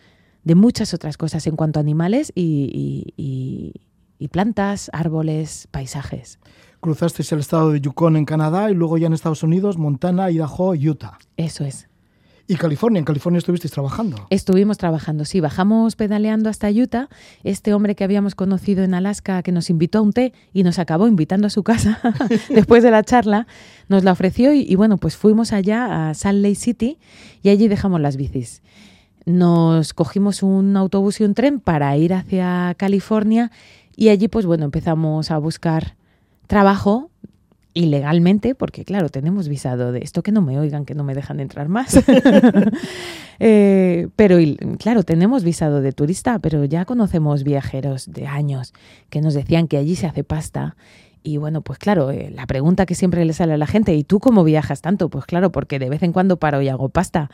[0.45, 3.73] de muchas otras cosas en cuanto a animales y, y, y,
[4.21, 6.39] y plantas, árboles, paisajes.
[6.79, 10.75] Cruzasteis el estado de Yukon en Canadá y luego ya en Estados Unidos, Montana, Idaho,
[10.75, 11.19] Utah.
[11.37, 11.89] Eso es.
[12.47, 12.99] ¿Y California?
[12.99, 14.27] ¿En California estuvisteis trabajando?
[14.31, 15.41] Estuvimos trabajando, sí.
[15.41, 17.09] Bajamos pedaleando hasta Utah.
[17.45, 20.79] Este hombre que habíamos conocido en Alaska, que nos invitó a un té y nos
[20.79, 22.01] acabó invitando a su casa
[22.49, 23.47] después de la charla,
[23.89, 26.99] nos la ofreció y, y, bueno, pues fuimos allá a Salt Lake City
[27.43, 28.63] y allí dejamos las bicis.
[29.25, 33.53] Nos cogimos un autobús y un tren para ir hacia California
[33.95, 35.97] y allí pues bueno, empezamos a buscar
[36.47, 37.11] trabajo
[37.75, 41.41] ilegalmente, porque claro, tenemos visado de esto que no me oigan, que no me dejan
[41.41, 41.99] entrar más.
[43.41, 44.37] eh, pero
[44.79, 48.73] claro, tenemos visado de turista, pero ya conocemos viajeros de años
[49.11, 50.77] que nos decían que allí se hace pasta.
[51.23, 54.03] Y bueno, pues claro, eh, la pregunta que siempre le sale a la gente, ¿y
[54.03, 55.09] tú cómo viajas tanto?
[55.09, 57.31] Pues claro, porque de vez en cuando paro y hago pasta.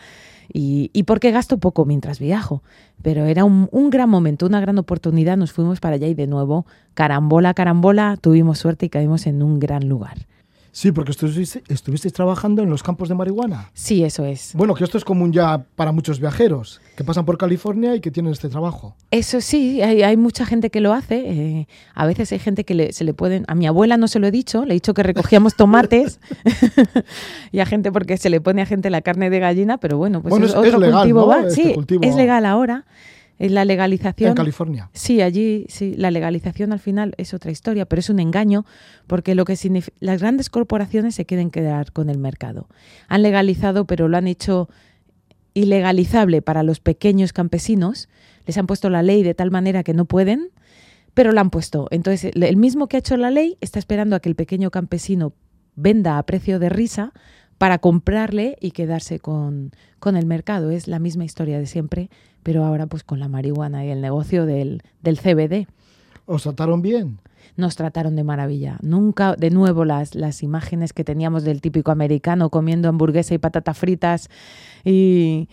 [0.53, 2.63] Y, y porque gasto poco mientras viajo.
[3.03, 5.37] Pero era un, un, gran momento, una gran oportunidad.
[5.37, 9.59] Nos fuimos para allá y de nuevo, carambola, carambola, tuvimos suerte y caímos en un
[9.61, 10.27] gran lugar.
[10.73, 13.71] Sí, porque estuviste, estuvisteis trabajando en los campos de marihuana.
[13.75, 14.53] Sí, eso es.
[14.55, 18.11] Bueno, que esto es común ya para muchos viajeros que pasan por California y que
[18.11, 18.97] tienen este trabajo.
[19.11, 21.23] Eso sí, hay, hay mucha gente que lo hace.
[21.27, 23.45] Eh, a veces hay gente que le, se le pueden...
[23.49, 26.21] A mi abuela no se lo he dicho, le he dicho que recogíamos tomates
[27.53, 30.23] y a gente porque se le pone a gente la carne de gallina, pero bueno,
[30.23, 31.27] pues bueno, es, es, otro es legal, cultivo ¿no?
[31.27, 31.41] va.
[31.41, 32.03] Este sí, cultivo.
[32.05, 32.85] es legal ahora.
[33.39, 34.31] La legalización.
[34.31, 34.91] En California.
[34.93, 38.67] Sí, allí sí, la legalización al final es otra historia, pero es un engaño
[39.07, 42.69] porque lo que significa las grandes corporaciones se quieren quedar con el mercado.
[43.07, 44.69] Han legalizado, pero lo han hecho
[45.55, 48.09] ilegalizable para los pequeños campesinos.
[48.47, 50.51] Les han puesto la ley de tal manera que no pueden,
[51.15, 51.89] pero la han puesto.
[51.91, 55.33] Entonces, el mismo que ha hecho la ley está esperando a que el pequeño campesino
[55.77, 57.13] venda a precio de risa
[57.59, 60.71] para comprarle y quedarse con, con, el mercado.
[60.71, 62.09] Es la misma historia de siempre,
[62.43, 65.67] pero ahora pues con la marihuana y el negocio del, del CBD.
[66.25, 67.19] ¿Os trataron bien?
[67.57, 68.79] Nos trataron de maravilla.
[68.83, 73.77] Nunca, de nuevo, las, las imágenes que teníamos del típico americano comiendo hamburguesa y patatas
[73.77, 74.31] fritas
[74.85, 75.49] y,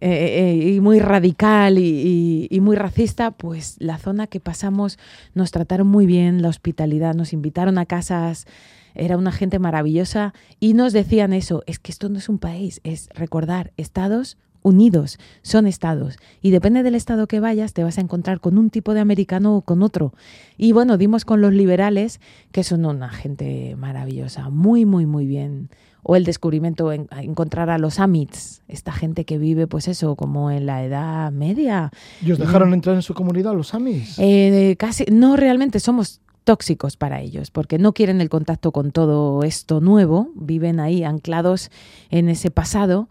[0.00, 4.98] eh, y muy radical y, y, y, muy racista, pues la zona que pasamos
[5.34, 8.46] nos trataron muy bien, la hospitalidad, nos invitaron a casas
[8.94, 12.80] era una gente maravillosa y nos decían eso, es que esto no es un país,
[12.84, 18.00] es recordar, Estados Unidos son estados y depende del estado que vayas te vas a
[18.00, 20.14] encontrar con un tipo de americano o con otro.
[20.56, 22.18] Y bueno, dimos con los liberales,
[22.50, 25.68] que son una gente maravillosa, muy, muy, muy bien.
[26.02, 30.50] O el descubrimiento, en, encontrar a los Amits, esta gente que vive, pues eso, como
[30.50, 31.90] en la Edad Media.
[32.24, 34.18] ¿Y os dejaron entrar en su comunidad los Amis?
[34.18, 39.42] Eh, casi, no realmente, somos tóxicos para ellos, porque no quieren el contacto con todo
[39.42, 41.70] esto nuevo, viven ahí anclados
[42.10, 43.08] en ese pasado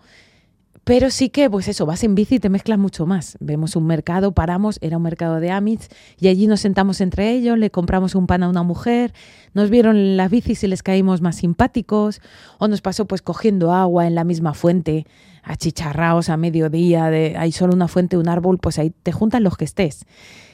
[0.84, 3.38] pero sí que, pues eso, vas en bici y te mezclas mucho más.
[3.40, 5.88] Vemos un mercado, paramos, era un mercado de Amitz,
[6.20, 9.14] y allí nos sentamos entre ellos, le compramos un pan a una mujer,
[9.54, 12.22] nos vieron las bicis y les caímos más simpáticos,
[12.58, 15.08] o nos pasó pues cogiendo agua en la misma fuente,
[15.42, 19.56] achicharraos a mediodía, de, hay solo una fuente, un árbol, pues ahí te juntan los
[19.56, 20.06] que estés.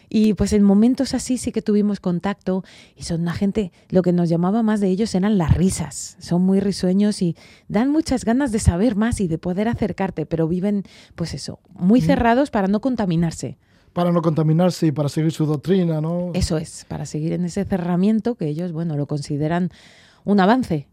[0.09, 2.63] Y pues en momentos así sí que tuvimos contacto
[2.95, 6.17] y son una gente, lo que nos llamaba más de ellos eran las risas.
[6.19, 7.35] Son muy risueños y
[7.67, 10.83] dan muchas ganas de saber más y de poder acercarte, pero viven,
[11.15, 12.05] pues eso, muy mm.
[12.05, 13.57] cerrados para no contaminarse.
[13.93, 16.31] Para no contaminarse y para seguir su doctrina, ¿no?
[16.33, 19.69] Eso es, para seguir en ese cerramiento que ellos, bueno, lo consideran
[20.25, 20.87] un avance.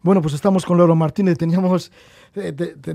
[0.00, 1.38] Bueno, pues estamos con Loro Martínez.
[1.38, 1.90] Teníamos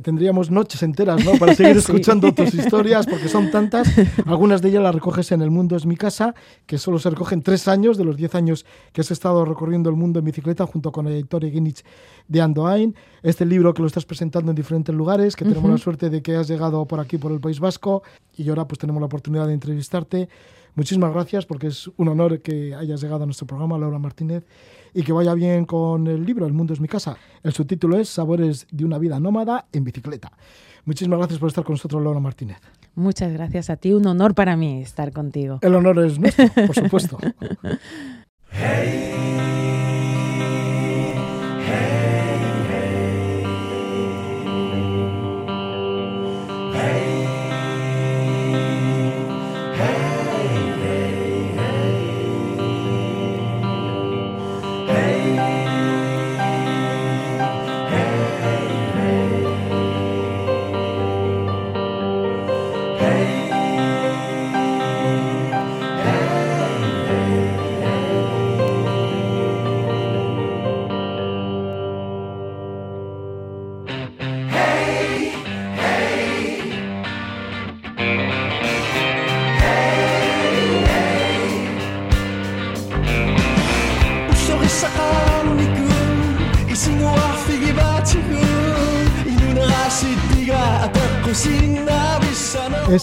[0.01, 1.33] tendríamos noches enteras ¿no?
[1.39, 3.87] para seguir escuchando tus historias, porque son tantas.
[4.25, 7.41] Algunas de ellas las recoges en El Mundo es mi casa, que solo se recogen
[7.41, 10.91] tres años de los diez años que has estado recorriendo el mundo en bicicleta junto
[10.91, 11.83] con el editor Guinness
[12.27, 12.95] de Andoain.
[13.21, 16.35] Este libro que lo estás presentando en diferentes lugares, que tenemos la suerte de que
[16.35, 18.03] has llegado por aquí, por el País Vasco,
[18.37, 20.29] y ahora pues tenemos la oportunidad de entrevistarte.
[20.75, 24.43] Muchísimas gracias porque es un honor que hayas llegado a nuestro programa, Laura Martínez
[24.93, 27.17] y que vaya bien con el libro El mundo es mi casa.
[27.41, 30.31] El subtítulo es Sabores de una vida nómada en bicicleta.
[30.85, 32.57] Muchísimas gracias por estar con nosotros, Laura Martínez.
[32.95, 35.59] Muchas gracias a ti, un honor para mí estar contigo.
[35.61, 37.17] El honor es nuestro, por supuesto.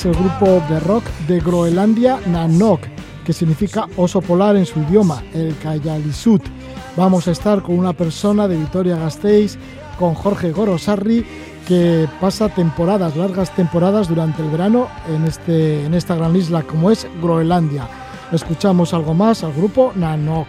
[0.00, 2.80] es el grupo de rock de Groenlandia Nanok,
[3.22, 6.42] que significa oso polar en su idioma, el Kayalisut.
[6.96, 9.58] Vamos a estar con una persona de Vitoria Gasteiz,
[9.98, 11.26] con Jorge Gorosarri,
[11.68, 16.90] que pasa temporadas, largas temporadas durante el verano en, este, en esta gran isla como
[16.90, 17.86] es Groenlandia.
[18.32, 20.48] Escuchamos algo más al grupo Nanok.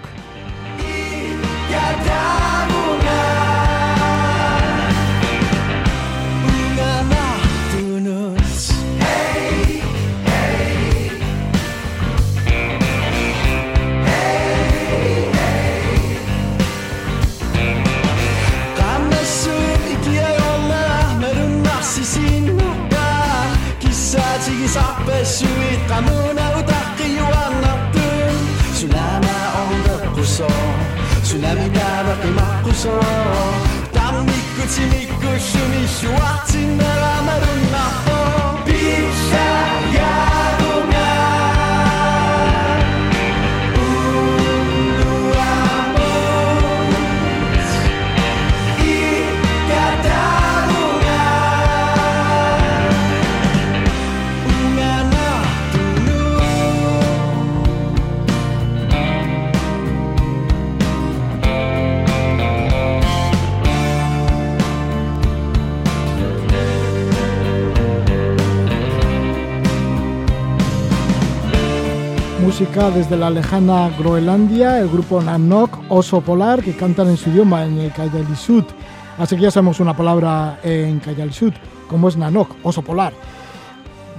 [34.80, 37.91] 一个是你，我进了马路。
[72.52, 77.94] Desde la lejana Groenlandia, el grupo Nanok, Oso Polar, que cantan en su idioma, en el
[77.94, 78.66] Kayalisut.
[79.18, 81.54] Así que ya sabemos una palabra en Kayalisut,
[81.88, 83.14] como es Nanok, Oso Polar.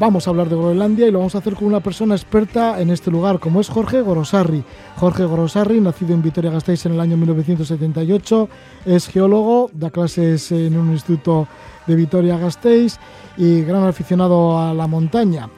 [0.01, 2.89] Vamos a hablar de Groenlandia y lo vamos a hacer con una persona experta en
[2.89, 4.65] este lugar, como es Jorge Gorosarri.
[4.97, 8.49] Jorge Gorosarri, nacido en Vitoria-Gasteiz en el año 1978,
[8.87, 11.49] es geólogo, da clases en un instituto
[11.87, 12.99] de Vitoria-Gasteiz
[13.37, 15.51] y gran aficionado a la montaña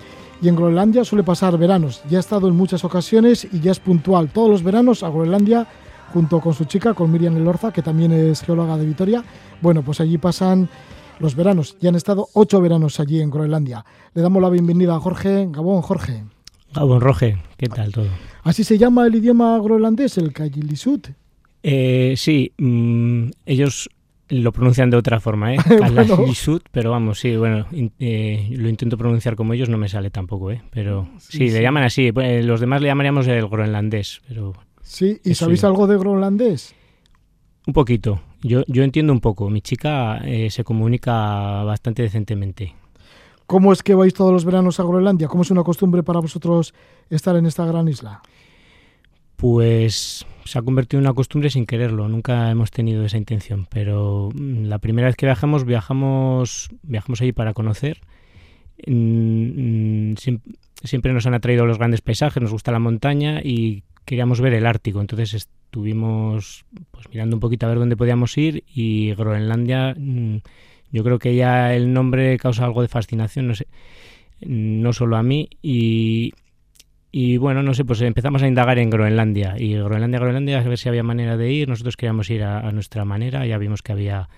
[0.45, 2.03] y en Groenlandia suele pasar veranos.
[2.11, 5.67] Ya ha estado en muchas ocasiones y ya es puntual todos los veranos a Groenlandia
[6.13, 9.25] junto con su chica, con Miriam Elorza, que también es geóloga de Vitoria.
[9.63, 10.69] Bueno, pues allí pasan
[11.19, 11.79] los veranos.
[11.81, 13.87] Ya han estado ocho veranos allí en Groenlandia.
[14.13, 15.49] Le damos la bienvenida a Jorge.
[15.51, 16.25] Gabón, Jorge.
[16.75, 17.39] Gabón, Roge.
[17.57, 18.09] ¿Qué tal todo?
[18.43, 21.09] ¿Así se llama el idioma groenlandés, el Kayilisut?
[21.63, 23.89] Eh, sí, mm, ellos
[24.31, 25.59] Lo pronuncian de otra forma, ¿eh?
[25.79, 27.67] Kalaallisut, pero vamos, sí, bueno,
[27.99, 30.63] eh, lo intento pronunciar como ellos, no me sale tampoco, ¿eh?
[30.71, 32.11] Pero sí, le llaman así.
[32.11, 34.55] Pues, los demás le llamaríamos el groenlandés, pero...
[34.81, 36.75] Sí, ¿y sabéis algo de groenlandés?
[37.67, 38.21] Un poquito.
[38.43, 39.49] Yo, yo entiendo un poco.
[39.49, 42.75] Mi chica eh, se comunica bastante decentemente.
[43.47, 45.29] ¿Cómo es que vais todos los veranos a Groenlandia?
[45.29, 46.75] ¿Cómo es una costumbre para vosotros
[47.11, 48.23] estar en esta gran isla?
[49.37, 52.09] Pues se ha convertido en una costumbre sin quererlo.
[52.09, 53.67] Nunca hemos tenido esa intención.
[53.71, 58.01] Pero mm, la primera vez que viajamos, viajamos, viajamos allí para conocer.
[58.87, 60.15] Mm, mm,
[60.83, 64.67] siempre nos han atraído los grandes paisajes, nos gusta la montaña y queríamos ver el
[64.67, 65.01] Ártico.
[65.01, 69.97] Entonces estuvimos pues, mirando un poquito a ver dónde podíamos ir y Groenlandia,
[70.93, 73.67] yo creo que ya el nombre causa algo de fascinación, no sé,
[74.41, 76.33] no solo a mí y,
[77.17, 79.55] y bueno, no sé, pues empezamos a indagar en Groenlandia.
[79.57, 81.69] Y Groenlandia, Groenlandia, a ver si había manera de ir.
[81.69, 83.47] Nosotros queríamos ir a, nuestra manera.
[83.47, 84.29] Ya vimos que había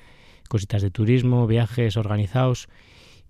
[0.46, 2.68] cositas de turismo, viajes organizados.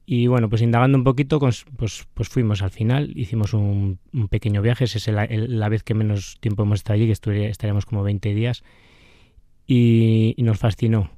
[0.05, 3.13] Y bueno, pues indagando un poquito, pues, pues, fuimos al final.
[3.15, 4.83] Hicimos un, pequeño viaje.
[4.83, 8.65] Es la, la, vez que menos tiempo hemos estado allí, que estaríamos como 20 días.
[9.65, 11.13] Y, nos fascinó.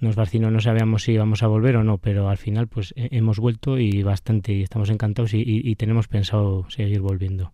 [0.00, 3.38] Nos fascinó, no sabíamos si íbamos a volver o no, pero al final pues hemos
[3.38, 7.52] vuelto y bastante, y estamos encantados y tenemos pensado seguir volviendo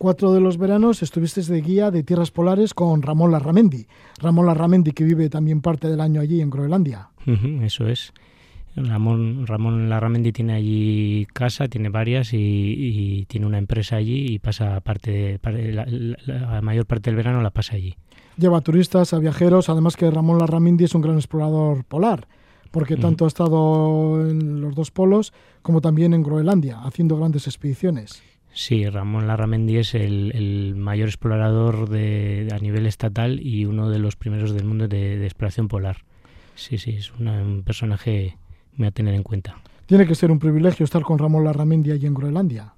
[0.00, 3.86] cuatro de los veranos estuviste de guía de tierras polares con Ramón Larramendi.
[4.18, 7.10] Ramón Larramendi que vive también parte del año allí en Groenlandia.
[7.62, 8.14] eso es.
[8.74, 14.80] Ramón, Ramón Larramendi tiene allí casa, tiene varias y, tiene una empresa allí y pasa
[14.80, 17.94] parte, la, mayor parte del verano la pasa allí.
[18.38, 22.26] Lleva turistas, a viajeros, además que Ramón Larramendi es un gran explorador polar,
[22.70, 28.22] porque tanto ha estado en los dos polos como también en Groenlandia, haciendo grandes expediciones.
[28.52, 34.16] Sí, Ramón Larramendi es el, mayor explorador de, a nivel estatal y uno de los
[34.16, 35.98] primeros del mundo de, exploración polar.
[36.56, 38.36] Sí, sí, es un personaje
[38.76, 39.60] muy a tener en cuenta.
[39.86, 42.74] Tiene que ser un privilegio estar con Ramón Larramendi allí en Groenlandia.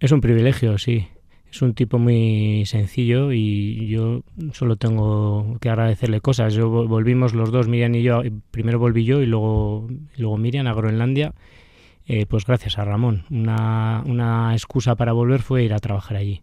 [0.00, 1.06] Es un privilegio, sí.
[1.50, 4.22] Es un tipo muy sencillo y yo
[4.52, 6.54] solo tengo que agradecerle cosas.
[6.54, 8.22] Yo volvimos los dos, Miriam y yo.
[8.50, 11.32] Primero volví yo y luego, luego Miriam a Groenlandia
[12.06, 13.24] eh, pues gracias a Ramón.
[13.30, 16.42] Una, una excusa para volver fue ir a trabajar allí.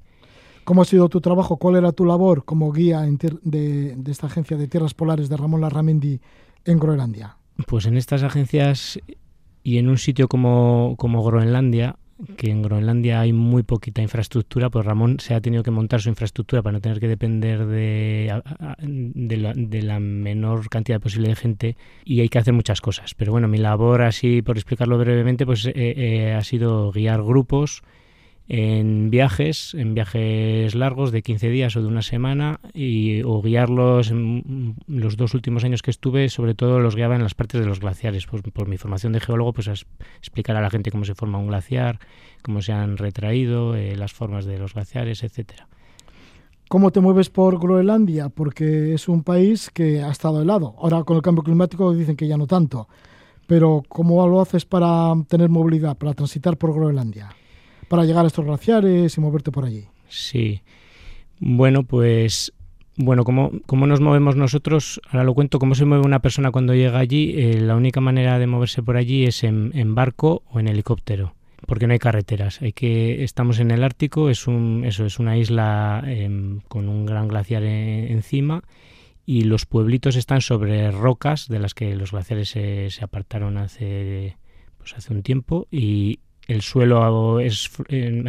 [0.64, 1.58] ¿Cómo ha sido tu trabajo?
[1.58, 5.62] ¿Cuál era tu labor como guía de, de, esta agencia de tierras polares de Ramón
[5.62, 6.22] Larramendi
[6.64, 7.38] en Groenlandia?
[7.68, 9.00] Pues en estas agencias
[9.62, 11.98] y en un sitio como, como Groenlandia
[12.38, 16.10] que en Groenlandia hay muy poquita infraestructura, pues Ramón se ha tenido que montar su
[16.10, 18.42] infraestructura para no tener que depender de,
[18.80, 23.14] de, la, menor cantidad posible de gente y hay que hacer muchas cosas.
[23.16, 27.82] Pero bueno, mi labor, así por explicarlo brevemente, pues eh, eh, ha sido guiar grupos
[28.50, 34.12] en viajes, en viajes largos de 15 días o de una semana, y, o guiarlos
[34.12, 37.68] en los dos últimos años que estuve, sobre todo los guiaba en las partes de
[37.68, 38.28] los glaciares.
[38.28, 39.86] Pues, por mi formación de geólogo, pues
[40.20, 42.00] explicar a la gente cómo se forma un glaciar,
[42.42, 45.68] cómo se han retraído, eh, las formas de los glaciares, etcétera.
[46.68, 48.30] ¿Cómo te mueves por Groenlandia?
[48.30, 50.76] Porque es un país que ha estado helado.
[50.80, 52.88] Ahora con el cambio climático dicen que ya no tanto.
[53.46, 57.30] Pero ¿cómo lo haces para tener movilidad, para transitar por Groenlandia?
[57.94, 59.86] Para llegar a estos glaciares y moverte por allí.
[60.10, 60.64] Sí.
[61.40, 62.52] Bueno, pues
[62.98, 65.00] bueno, ¿cómo, ¿cómo, nos movemos nosotros?
[65.12, 67.36] Ahora lo cuento, ¿cómo se mueve una persona cuando llega allí?
[67.38, 71.36] Eh, la única manera de moverse por allí es en, barco o en helicóptero,
[71.68, 72.64] porque no hay carreteras.
[72.64, 77.06] Hay que, estamos en el Ártico, es, un, eso, es una isla em, con un
[77.06, 78.64] gran glaciar encima
[79.24, 84.38] y los pueblitos están sobre rocas de las que los glaciares se, se apartaron hace,
[84.80, 87.72] pues hace un tiempo y, el suelo es,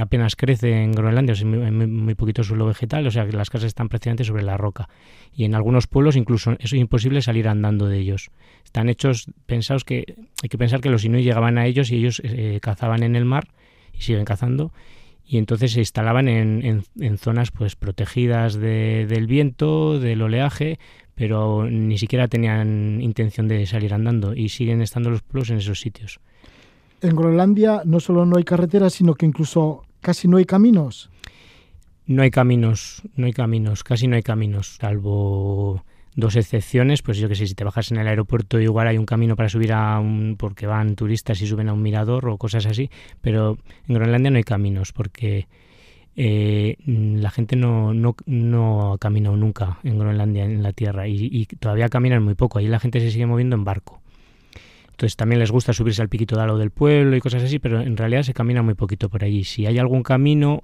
[0.00, 3.66] apenas crece en Groenlandia, es muy, muy, poquito suelo vegetal, o sea que las casas
[3.66, 4.88] están prácticamente sobre la roca.
[5.34, 8.30] Y en algunos pueblos incluso es imposible salir andando de ellos.
[8.64, 12.22] Están hechos, pensados que hay que pensar que los inuit llegaban a ellos y ellos
[12.24, 13.48] eh, cazaban en el mar
[13.92, 14.72] y siguen cazando
[15.26, 20.78] y entonces se instalaban en, en, zonas pues protegidas del viento, del oleaje,
[21.14, 25.80] pero ni siquiera tenían intención de salir andando y siguen estando los pueblos en esos
[25.80, 26.20] sitios
[27.04, 31.10] en Groenlandia no solo no hay carreteras, sino que incluso casi no hay caminos.
[32.06, 35.84] No hay caminos, no hay caminos, casi no hay caminos, salvo
[36.16, 39.06] dos excepciones, pues yo que sé, si te bajas en el aeropuerto igual hay un
[39.06, 42.66] camino para subir a un, porque van turistas y suben a un mirador o cosas
[42.66, 42.90] así,
[43.20, 45.48] pero en Groenlandia no hay caminos porque
[46.16, 51.28] eh, la gente no, no, no, ha caminado nunca en Groenlandia, en la tierra, y,
[51.32, 54.03] y, todavía caminan muy poco, ahí la gente se sigue moviendo en barco.
[54.94, 57.80] Entonces también les gusta subirse al piquito de alo del pueblo y cosas así, pero
[57.80, 59.42] en realidad se camina muy poquito por allí.
[59.42, 60.62] Si hay algún camino,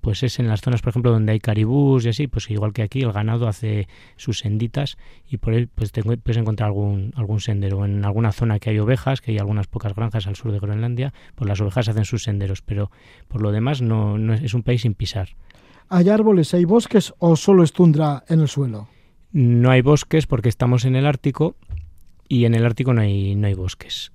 [0.00, 2.80] pues es en las zonas, por ejemplo, donde hay caribús y así, pues igual que
[2.80, 4.96] aquí el ganado hace sus senditas
[5.28, 7.84] y por ahí pues te puedes encontrar algún, algún sendero.
[7.84, 11.12] En alguna zona que hay ovejas, que hay algunas pocas granjas al sur de Groenlandia,
[11.34, 12.90] pues las ovejas hacen sus senderos, pero
[13.28, 15.36] por lo demás no, no es, es un país sin pisar.
[15.90, 18.88] ¿Hay árboles, hay bosques o solo es tundra en el suelo?
[19.30, 21.54] No hay bosques porque estamos en el Ártico
[22.28, 24.12] y en el Ártico no hay, no hay bosques.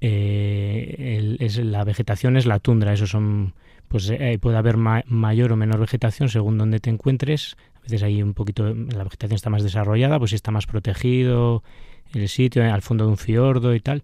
[0.00, 3.54] Eh, la vegetación es la tundra, eso son,
[3.88, 7.56] pues eh, puede haber ma- mayor o menor vegetación según donde te encuentres.
[7.76, 11.62] A veces hay un poquito, la vegetación está más desarrollada, pues está más protegido
[12.14, 14.02] el sitio, al fondo de un fiordo y tal.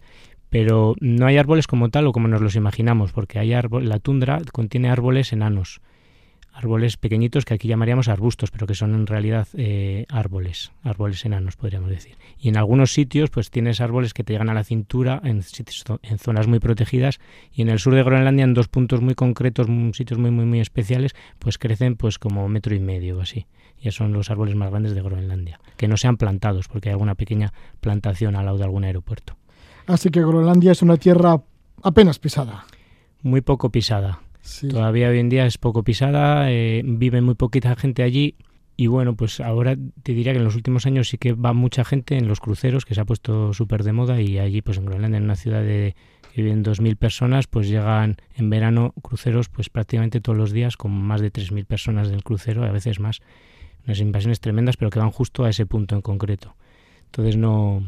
[0.49, 3.99] Pero no hay árboles como tal o como nos los imaginamos, porque hay árbol, la
[3.99, 5.81] tundra contiene árboles enanos,
[6.57, 11.57] árboles pequeñitos que aquí llamaríamos arbustos, pero que son en realidad eh, árboles, árboles enanos
[11.57, 12.17] podríamos decir.
[12.39, 15.45] Y en algunos sitios pues tienes árboles que te llegan a la cintura en,
[16.03, 17.21] en zonas muy protegidas
[17.53, 20.61] y en el sur de Groenlandia en dos puntos muy concretos, sitios muy muy muy
[20.61, 23.47] especiales, pues crecen pues como metro y medio o así.
[23.83, 27.15] Ya son los árboles más grandes de Groenlandia, que no sean plantados porque hay alguna
[27.15, 29.37] pequeña plantación al lado de algún aeropuerto.
[29.87, 31.43] Así que Groenlandia es una tierra
[31.83, 32.65] apenas pisada.
[33.23, 34.21] Muy poco pisada,
[34.71, 38.37] Todavía hoy en día es poco pisada, eh, vive muy poquita gente allí
[38.77, 41.85] y bueno, pues ahora te diría que en los últimos años sí que va mucha
[41.85, 44.85] gente en los cruceros, que se ha puesto súper de moda y allí pues en
[44.85, 45.97] Groenlandia, en una ciudad de
[46.35, 50.93] que viven 2.000 personas, pues llegan en verano cruceros pues prácticamente todos los días con
[50.93, 53.23] más de 3.000 personas del crucero, a veces más,
[53.87, 56.55] unas invasiones tremendas, pero que van justo a ese punto en concreto.
[57.07, 57.83] Entonces no,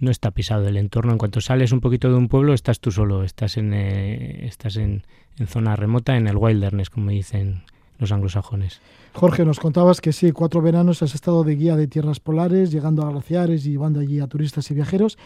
[0.00, 1.12] no está pisado el entorno.
[1.12, 4.76] En cuanto sales un poquito de un pueblo, estás tú solo, estás en, eh, estás
[4.76, 5.02] en,
[5.46, 7.62] zona remota, en el wilderness, como dicen
[7.98, 8.80] los anglosajones.
[9.12, 13.02] Jorge, nos contabas que sí, cuatro veranos has estado de guía de tierras polares, llegando
[13.02, 15.18] a glaciares y llevando allí a turistas y viajeros,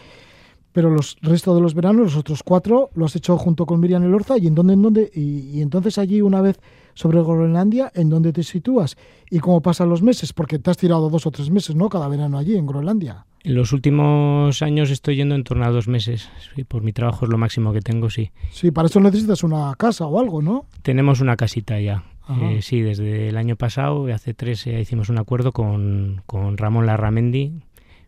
[0.71, 4.03] pero los resto de los veranos, los otros cuatro, lo has hecho junto con Miriam
[4.03, 6.59] Elorza y en dónde, en dónde, y entonces allí una vez
[6.93, 8.97] sobre Groenlandia, ¿en dónde te sitúas?
[9.29, 10.33] ¿Y cómo pasan los meses?
[10.33, 11.89] Porque te has tirado dos o tres meses, ¿no?
[11.89, 13.25] Cada verano allí en Groenlandia.
[13.43, 16.29] En los últimos años estoy yendo en torno a dos meses.
[16.55, 18.31] Sí, por mi trabajo es lo máximo que tengo, sí.
[18.51, 20.65] Sí, para eso necesitas una casa o algo, ¿no?
[20.81, 22.03] Tenemos una casita ya.
[22.41, 26.85] Eh, sí, desde el año pasado, hace tres, eh, hicimos un acuerdo con, con Ramón
[26.85, 27.51] Larramendi.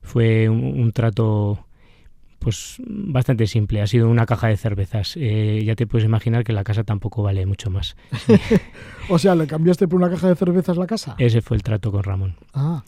[0.01, 1.65] Fue un, un trato
[2.39, 3.81] pues bastante simple.
[3.81, 5.17] Ha sido una caja de cervezas.
[5.17, 7.97] Eh, ya te puedes imaginar que la casa tampoco vale mucho más.
[9.09, 11.15] O sea, ¿le cambiaste por una caja de cervezas la casa?
[11.19, 12.35] Ese fue el trato con Ramón.
[12.55, 12.83] Ah,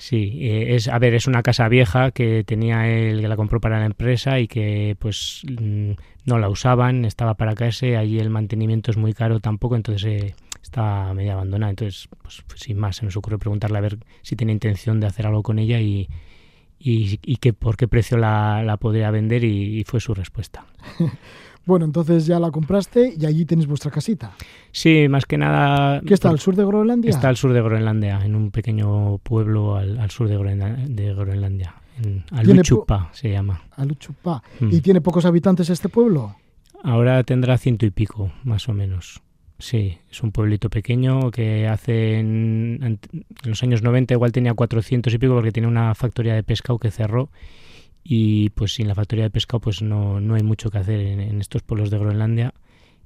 [0.00, 3.60] Sí, eh, es a ver, es una casa vieja que tenía él, que la compró
[3.60, 5.90] para la empresa y que pues mm,
[6.24, 10.34] no la usaban, estaba para caerse, allí el mantenimiento es muy caro tampoco, entonces eh,
[10.62, 11.68] está medio abandonada.
[11.68, 15.06] Entonces, pues, pues, sin más, se nos ocurrió preguntarle a ver si tenía intención de
[15.06, 16.08] hacer algo con ella y,
[16.78, 20.64] y, que por qué precio la, la podría vender y, y fue su respuesta.
[21.66, 24.32] bueno, entonces ya la compraste y allí tenéis vuestra casita.
[24.72, 26.00] Sí, más que nada...
[26.00, 27.10] ¿Qué está al sur de Groenlandia?
[27.10, 31.14] Está al sur de Groenlandia, en un pequeño pueblo al, al sur de, Groenla- de
[31.14, 31.74] Groenlandia.
[32.02, 33.62] En Aluchupa se llama.
[33.76, 34.42] Aluchupá.
[34.60, 34.68] Mm.
[34.72, 36.34] ¿Y tiene pocos habitantes este pueblo?
[36.82, 39.20] Ahora tendrá ciento y pico, más o menos.
[39.58, 42.98] Sí, es un pueblito pequeño que hace en
[43.44, 46.90] los años 90 igual tenía 400 y pico porque tenía una factoría de pescado que
[46.90, 47.28] cerró
[48.02, 51.20] y pues sin la factoría de pescado pues no, no hay mucho que hacer en,
[51.20, 52.54] en estos pueblos de Groenlandia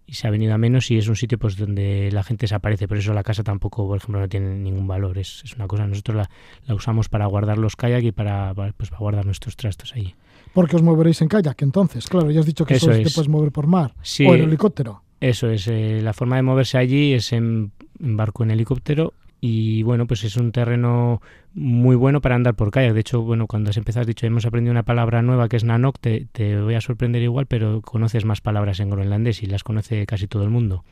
[0.07, 2.87] y se ha venido a menos y es un sitio pues donde la gente desaparece,
[2.87, 5.87] por eso la casa tampoco, por ejemplo, no tiene ningún valor, es, es una cosa,
[5.87, 6.31] nosotros la,
[6.67, 10.15] la usamos para guardar los kayak y para, pues, para guardar nuestros trastos allí.
[10.53, 12.07] Porque os moveréis en kayak, entonces.
[12.07, 13.15] Claro, ya has dicho que Eso te es.
[13.15, 15.03] puedes mover por mar Sí, o en helicóptero.
[15.21, 19.15] Eso es, eh, la forma de moverse allí es en, en barco, en helicóptero
[19.47, 21.21] y bueno, pues es un terreno
[21.53, 22.95] muy bueno para andar por kayak.
[22.95, 25.65] De hecho, bueno, cuando has empezado has dicho, hemos aprendido una palabra nueva que es
[25.65, 29.63] nanok, te, te voy a sorprender igual, pero conoces más palabras en groenlandés y las
[29.63, 30.83] conoce casi todo el mundo,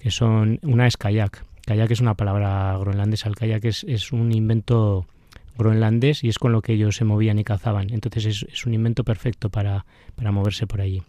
[0.00, 1.44] que son, una es kayak.
[1.64, 5.06] Kayak es una palabra groenlandesa, el kayak es, es un invento
[5.56, 7.90] groenlandés y es con lo que ellos se movían y cazaban.
[7.90, 11.04] Entonces es, es un invento perfecto para, para moverse por allí.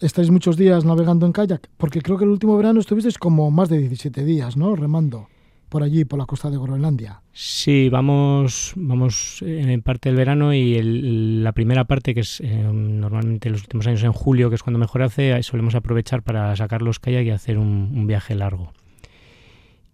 [0.00, 3.68] Estáis muchos días navegando en kayak, porque creo que el último verano estuvisteis como más
[3.68, 4.74] de 17 días, ¿no?
[4.76, 5.28] Remando
[5.68, 7.22] por allí, por la costa de Groenlandia.
[7.32, 12.62] Sí, vamos, vamos en parte del verano y el- la primera parte, que es eh,
[12.72, 16.54] normalmente los últimos años en julio, que es cuando mejor hace, ahí solemos aprovechar para
[16.54, 18.72] sacar los kayak y hacer un, un viaje largo.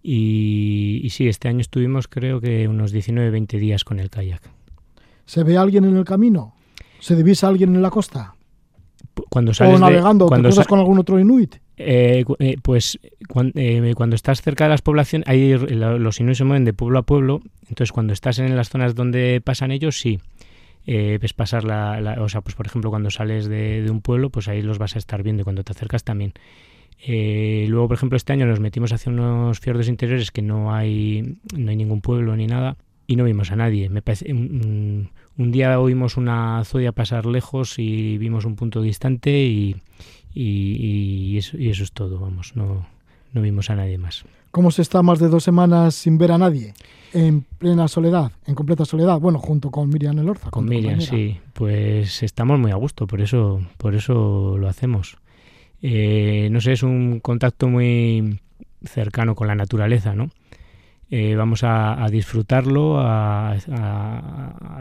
[0.02, 4.42] Y, y sí, este año estuvimos creo que unos 19-20 días con el kayak.
[5.26, 6.54] ¿Se ve alguien en el camino?
[7.00, 8.34] ¿Se divisa alguien en la costa?
[9.28, 10.26] Cuando sales ¿O de- navegando?
[10.26, 11.56] ¿Te cuando cruzas sa- con algún otro inuit?
[11.76, 12.98] Eh, eh, pues
[13.54, 17.02] eh, cuando estás cerca de las poblaciones, ahí los inuit se mueven de pueblo a
[17.02, 20.20] pueblo, entonces cuando estás en las zonas donde pasan ellos, sí,
[20.86, 24.00] eh, ves pasar la, la- o sea, pues por ejemplo cuando sales de, de un
[24.02, 26.32] pueblo, pues ahí los vas a estar viendo y cuando te acercas también.
[27.06, 31.70] Luego, por ejemplo, este año nos metimos hacia unos fiordos interiores que no hay, no
[31.70, 32.76] hay ningún pueblo ni nada
[33.10, 33.88] y no vimos a nadie.
[33.88, 39.74] Me parece, un, día oímos una zodia pasar lejos y vimos un punto distante y,
[40.32, 42.86] y, eso, y eso es todo, vamos, no,
[43.32, 44.24] no vimos a nadie más.
[44.52, 46.72] ¿Cómo se está más de dos semanas sin ver a nadie?
[47.12, 50.50] En plena soledad, en completa soledad, bueno, junto con Miriam Elorza.
[50.50, 51.36] Con, Miriam, sí.
[51.52, 55.16] Pues estamos muy a gusto, por eso, por eso lo hacemos.
[55.82, 58.38] Eh, no sé, es un contacto muy
[58.84, 60.30] cercano con la naturaleza, ¿no?
[61.12, 63.56] Eh, vamos a, disfrutarlo, a,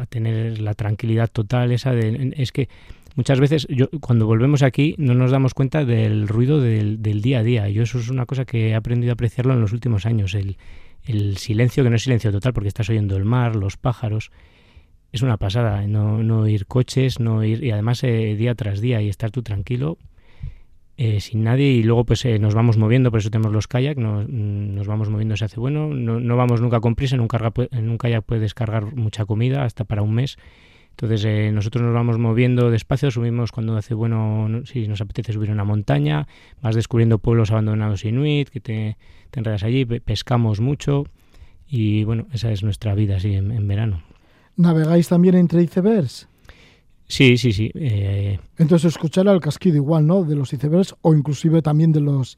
[0.10, 2.34] tener la tranquilidad total esa de...
[2.38, 2.70] Es que
[3.16, 7.44] muchas veces yo, cuando volvemos aquí no nos damos cuenta del ruido del, día a
[7.44, 7.70] día.
[7.70, 10.36] Yo eso es una cosa que he aprendido a apreciarlo en los últimos años.
[10.36, 10.58] El,
[11.04, 14.32] el silencio, que no es silencio total porque estás oyendo el mar, los pájaros.
[15.12, 19.02] Es una pasada, no, no oír coches, no ir y además eh, día tras día
[19.02, 19.98] y estar tú tranquilo,
[21.02, 23.98] eh, sin nadie y luego pues eh, nos vamos moviendo, por eso tenemos los kayak,
[23.98, 27.98] nos, nos vamos moviendo, se hace bueno, no, no, vamos nunca con prisa, en un,
[27.98, 30.38] kayak puedes cargar mucha comida hasta para un mes,
[30.90, 35.52] entonces eh, nosotros nos vamos moviendo despacio, subimos cuando hace bueno, si nos apetece subir
[35.52, 36.28] una montaña,
[36.62, 38.98] vas descubriendo pueblos abandonados inuit, que te,
[39.32, 41.06] te enredas allí, pescamos mucho
[41.66, 44.04] y bueno, esa es nuestra vida así en, en verano.
[44.58, 46.29] ¿Navegáis también entre icebergs?
[47.10, 47.72] Sí, sí, sí.
[47.74, 50.24] Eh, Entonces escuchar al casquido igual, ¿no?
[50.24, 52.38] De los icebergs o inclusive también de los,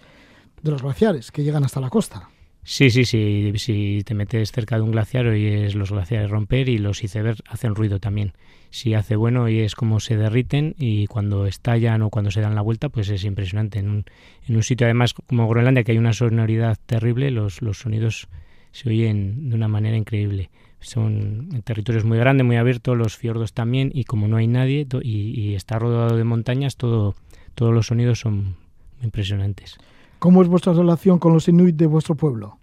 [0.63, 2.29] de los glaciares que llegan hasta la costa.
[2.63, 3.51] Sí, sí, sí.
[3.57, 7.75] Si te metes cerca de un glaciar oyes los glaciares romper y los icebergs hacen
[7.75, 8.31] ruido también.
[8.69, 12.55] Si hace bueno y es como se derriten y cuando estallan o cuando se dan
[12.55, 13.79] la vuelta, pues es impresionante.
[13.79, 14.05] En un,
[14.47, 18.29] en un sitio además como Groenlandia que hay una sonoridad terrible, los, los sonidos
[18.71, 20.49] se oyen de una manera increíble.
[20.81, 25.53] Son territorios muy grandes, muy abiertos, los fiordos también, y como no hay nadie y,
[25.53, 27.15] está rodeado de montañas, todo,
[27.55, 28.55] todos los sonidos son
[29.03, 29.77] impresionantes.
[30.19, 32.57] ¿Cómo es vuestra relación con los inuit de vuestro pueblo?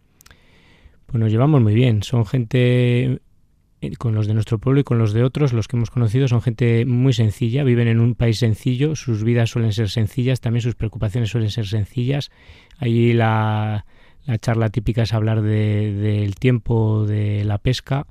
[1.06, 2.02] Pues nos llevamos muy bien.
[2.02, 3.20] Son gente,
[3.80, 6.28] eh, con los de nuestro pueblo y con los de otros, los que hemos conocido,
[6.28, 10.62] son gente muy sencilla, viven en un país sencillo, sus vidas suelen ser sencillas, también
[10.62, 12.30] sus preocupaciones suelen ser sencillas.
[12.78, 13.86] Allí la,
[14.29, 18.07] la charla típica es hablar del tiempo de la pesca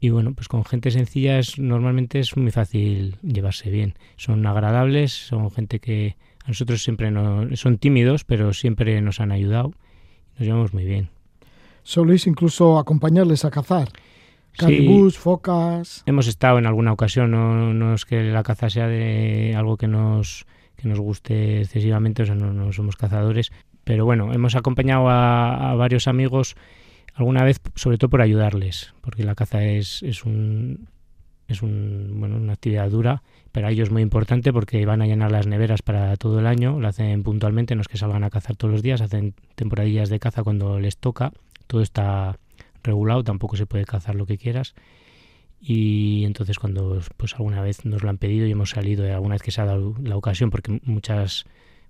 [0.00, 3.94] y bueno, pues con gente sencilla es, normalmente es muy fácil llevarse bien.
[4.16, 9.32] Son agradables, son gente que a nosotros siempre no, son tímidos, pero siempre nos han
[9.32, 9.72] ayudado.
[10.38, 11.08] Nos llevamos muy bien.
[11.84, 13.88] ¿Soléis incluso acompañarles a cazar?
[14.58, 16.02] Caribús, focas.
[16.04, 19.88] Hemos estado en alguna ocasión, no, no, es que la caza sea de algo que
[19.88, 20.44] nos,
[20.76, 23.52] que nos guste excesivamente, o sea, no, no somos cazadores,
[23.84, 26.56] pero bueno, hemos acompañado a, varios amigos
[27.14, 30.88] alguna vez, sobre todo por ayudarles, porque la caza es, es un
[31.48, 35.06] es un, bueno, una actividad dura, pero a ellos es muy importante porque van a
[35.06, 38.30] llenar las neveras para todo el año, lo hacen puntualmente, no es que salgan a
[38.30, 41.32] cazar todos los días, hacen temporadillas de caza cuando les toca,
[41.66, 42.38] todo está
[42.82, 44.74] regulado, tampoco se puede cazar lo que quieras.
[45.60, 49.42] Y entonces cuando pues alguna vez nos lo han pedido y hemos salido, alguna vez
[49.42, 51.44] que se ha dado la ocasión, porque muchas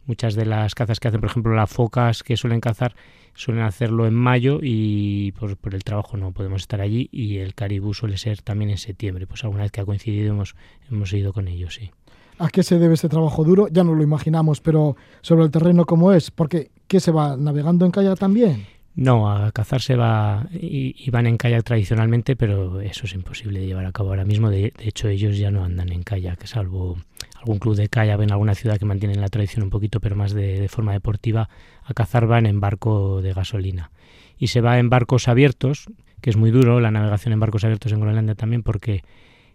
[0.07, 2.95] Muchas de las cazas que hacen, por ejemplo, las focas que suelen cazar,
[3.35, 7.55] suelen hacerlo en mayo y por, por, el trabajo no podemos estar allí y el
[7.55, 9.27] caribú suele ser también en septiembre.
[9.27, 10.57] Pues alguna vez que ha coincidido hemos,
[10.91, 11.91] hemos ido con ellos, sí.
[12.39, 13.69] ¿A qué se debe este trabajo duro?
[13.69, 17.87] Ya no lo imaginamos, pero sobre el terreno cómo es, porque ¿qué se va navegando
[17.87, 18.67] en kayak también?
[18.95, 23.67] No, a cazar se va y, van en kayak tradicionalmente, pero eso es imposible de
[23.67, 24.51] llevar a cabo ahora mismo.
[24.51, 26.99] De, de hecho, ellos ya no andan en kayak, salvo
[27.43, 30.33] algún club de kayak en alguna ciudad que mantienen la tradición un poquito, pero más
[30.33, 31.49] de, forma deportiva,
[31.85, 33.91] a cazar van en barco de gasolina.
[34.39, 35.87] Y se va en barcos abiertos,
[36.21, 39.03] que es muy duro la navegación en barcos abiertos en Groenlandia también porque,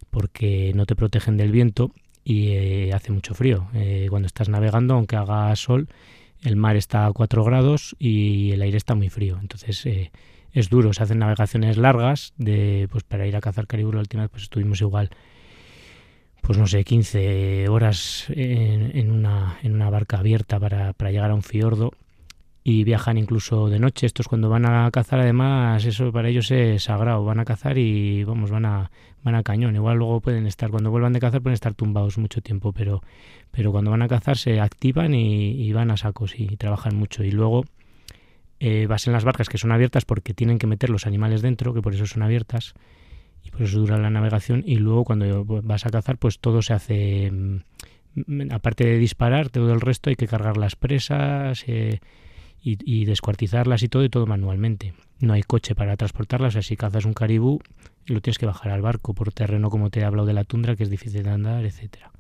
[0.09, 1.91] porque no te protegen del viento
[2.23, 3.67] y eh, hace mucho frío.
[3.73, 5.87] Eh, cuando estás navegando, aunque haga sol,
[6.43, 9.37] el mar está a 4 grados y el aire está muy frío.
[9.41, 10.11] Entonces eh,
[10.53, 14.23] es duro, se hacen navegaciones largas de pues para ir a cazar caribú la última
[14.23, 15.09] vez pues estuvimos igual
[16.47, 21.35] pues no sé, 15 horas en, una, en una barca abierta para, para, llegar a
[21.35, 21.91] un fiordo
[22.63, 24.05] y viajan incluso de noche.
[24.05, 27.25] Estos cuando van a cazar, además, eso para ellos es sagrado.
[27.25, 28.91] Van a cazar y vamos, van a,
[29.23, 29.75] van a cañón.
[29.75, 33.01] Igual luego pueden estar, cuando vuelvan de cazar, pueden estar tumbados mucho tiempo, pero,
[33.51, 37.23] pero cuando van a cazar se activan y, van a sacos y, trabajan mucho.
[37.23, 37.65] Y luego
[38.59, 41.73] eh, vas en las barcas que son abiertas porque tienen que meter los animales dentro,
[41.73, 42.73] que por eso son abiertas
[43.47, 46.73] y por eso dura la navegación y luego cuando vas a cazar pues todo se
[46.73, 51.99] hace mm, aparte de disparar todo el resto hay que cargar las presas eh,
[52.69, 56.75] y, descuartizarlas y todo y todo manualmente no hay coche para transportarlas o sea, si
[56.75, 57.61] cazas un caribú
[58.07, 60.75] lo tienes que bajar al barco por terreno como te he hablado de la tundra
[60.75, 62.11] que es difícil de andar etcétera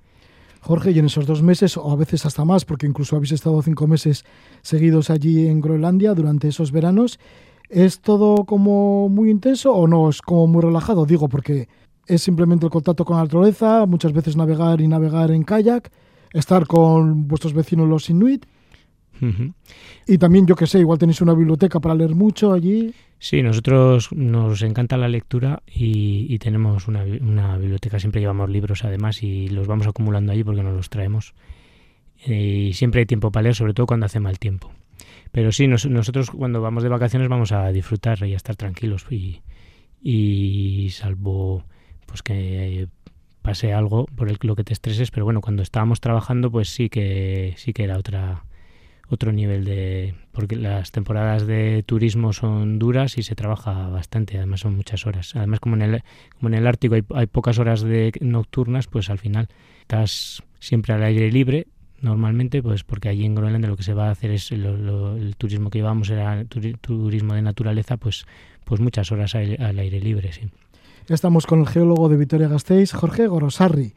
[0.61, 3.61] Jorge, y en esos dos meses, o a veces hasta más, porque incluso habéis estado
[3.61, 4.25] cinco meses
[4.61, 7.19] seguidos allí en Groenlandia durante esos veranos,
[7.69, 11.05] ¿es todo como muy intenso o no es como muy relajado?
[11.05, 11.69] Digo, porque
[12.05, 15.91] es simplemente el contacto con la naturaleza, muchas veces navegar y navegar en kayak,
[16.33, 18.45] estar con vuestros vecinos los inuit.
[20.07, 22.93] Y también, yo que sé, igual tenéis una biblioteca para leer mucho allí.
[23.19, 27.03] Sí, nosotros nos encanta la lectura y, tenemos una,
[27.57, 31.33] biblioteca, siempre llevamos libros además y los vamos acumulando allí porque nos los traemos.
[32.25, 34.71] Y siempre hay tiempo para leer, sobre todo cuando hace mal tiempo.
[35.31, 39.41] Pero sí, nosotros cuando vamos de vacaciones vamos a disfrutar y a estar tranquilos y,
[40.01, 41.65] y salvo
[42.05, 42.87] pues que
[43.41, 46.89] pase algo por el, lo que te estreses, pero bueno, cuando estábamos trabajando pues sí
[46.89, 48.43] que sí que era otra
[49.09, 54.61] otro nivel de porque las temporadas de turismo son duras y se trabaja bastante además
[54.61, 55.35] son muchas horas.
[55.35, 56.03] Además como en el
[56.35, 59.47] como en el Ártico hay, hay pocas horas de nocturnas pues al final
[59.81, 61.67] estás siempre al aire libre
[62.01, 65.69] normalmente pues porque allí en Groenlandia lo que se va a hacer es el turismo
[65.69, 68.25] que llevamos era turismo de naturaleza pues
[68.65, 70.49] pues muchas horas al, al aire libre sí.
[71.07, 73.93] Estamos con el geólogo de Vitoria Gasteiz Jorge Gorosarri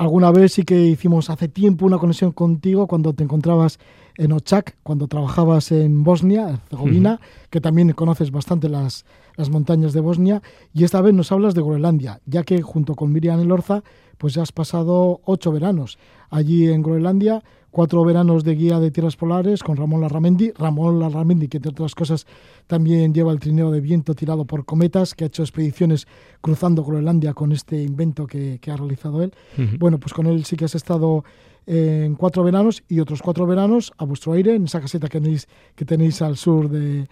[0.00, 3.78] alguna vez sí que hicimos hace tiempo una conexión contigo cuando te encontrabas
[4.16, 7.20] en Ochak, cuando trabajabas en Bosnia, Herzegovina,
[7.50, 9.04] que también conoces bastante las,
[9.36, 10.40] las montañas de Bosnia,
[10.72, 13.82] y esta vez nos hablas de Groenlandia, ya que junto con Miriam Elorza,
[14.16, 15.98] pues ya has pasado ocho veranos
[16.30, 20.52] allí en Groenlandia, cuatro veranos de guía de tierras polares con Ramón Larramendi.
[20.52, 22.26] Ramón Larramendi, que entre otras cosas
[22.66, 26.06] también lleva el trineo de viento tirado por cometas, que ha hecho expediciones
[26.40, 29.32] cruzando Groenlandia con este invento que, ha realizado él.
[29.78, 31.24] Bueno, pues con él sí que has estado
[31.66, 35.46] en cuatro veranos y otros cuatro veranos a vuestro aire en esa caseta que tenéis,
[35.76, 37.06] que tenéis al sur de,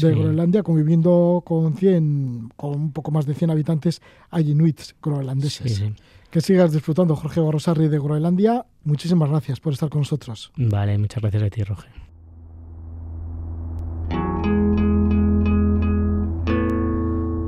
[0.00, 5.82] Groenlandia, conviviendo con 100, con un poco más de 100 habitantes allí inuits groenlandeses.
[6.32, 8.64] Que sigas disfrutando, Jorge Barrosarri de Groenlandia.
[8.84, 10.50] Muchísimas gracias por estar con nosotros.
[10.56, 11.88] Vale, muchas gracias a ti, Roge.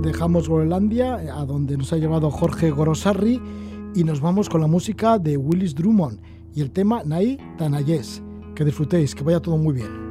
[0.02, 3.40] Dejamos Groenlandia, a donde nos ha llevado Jorge Gorosarri,
[3.94, 6.20] y nos vamos con la música de Willis Drummond
[6.54, 8.22] y el tema Nai Tanayes.
[8.54, 10.03] Que disfrutéis, que vaya todo muy bien.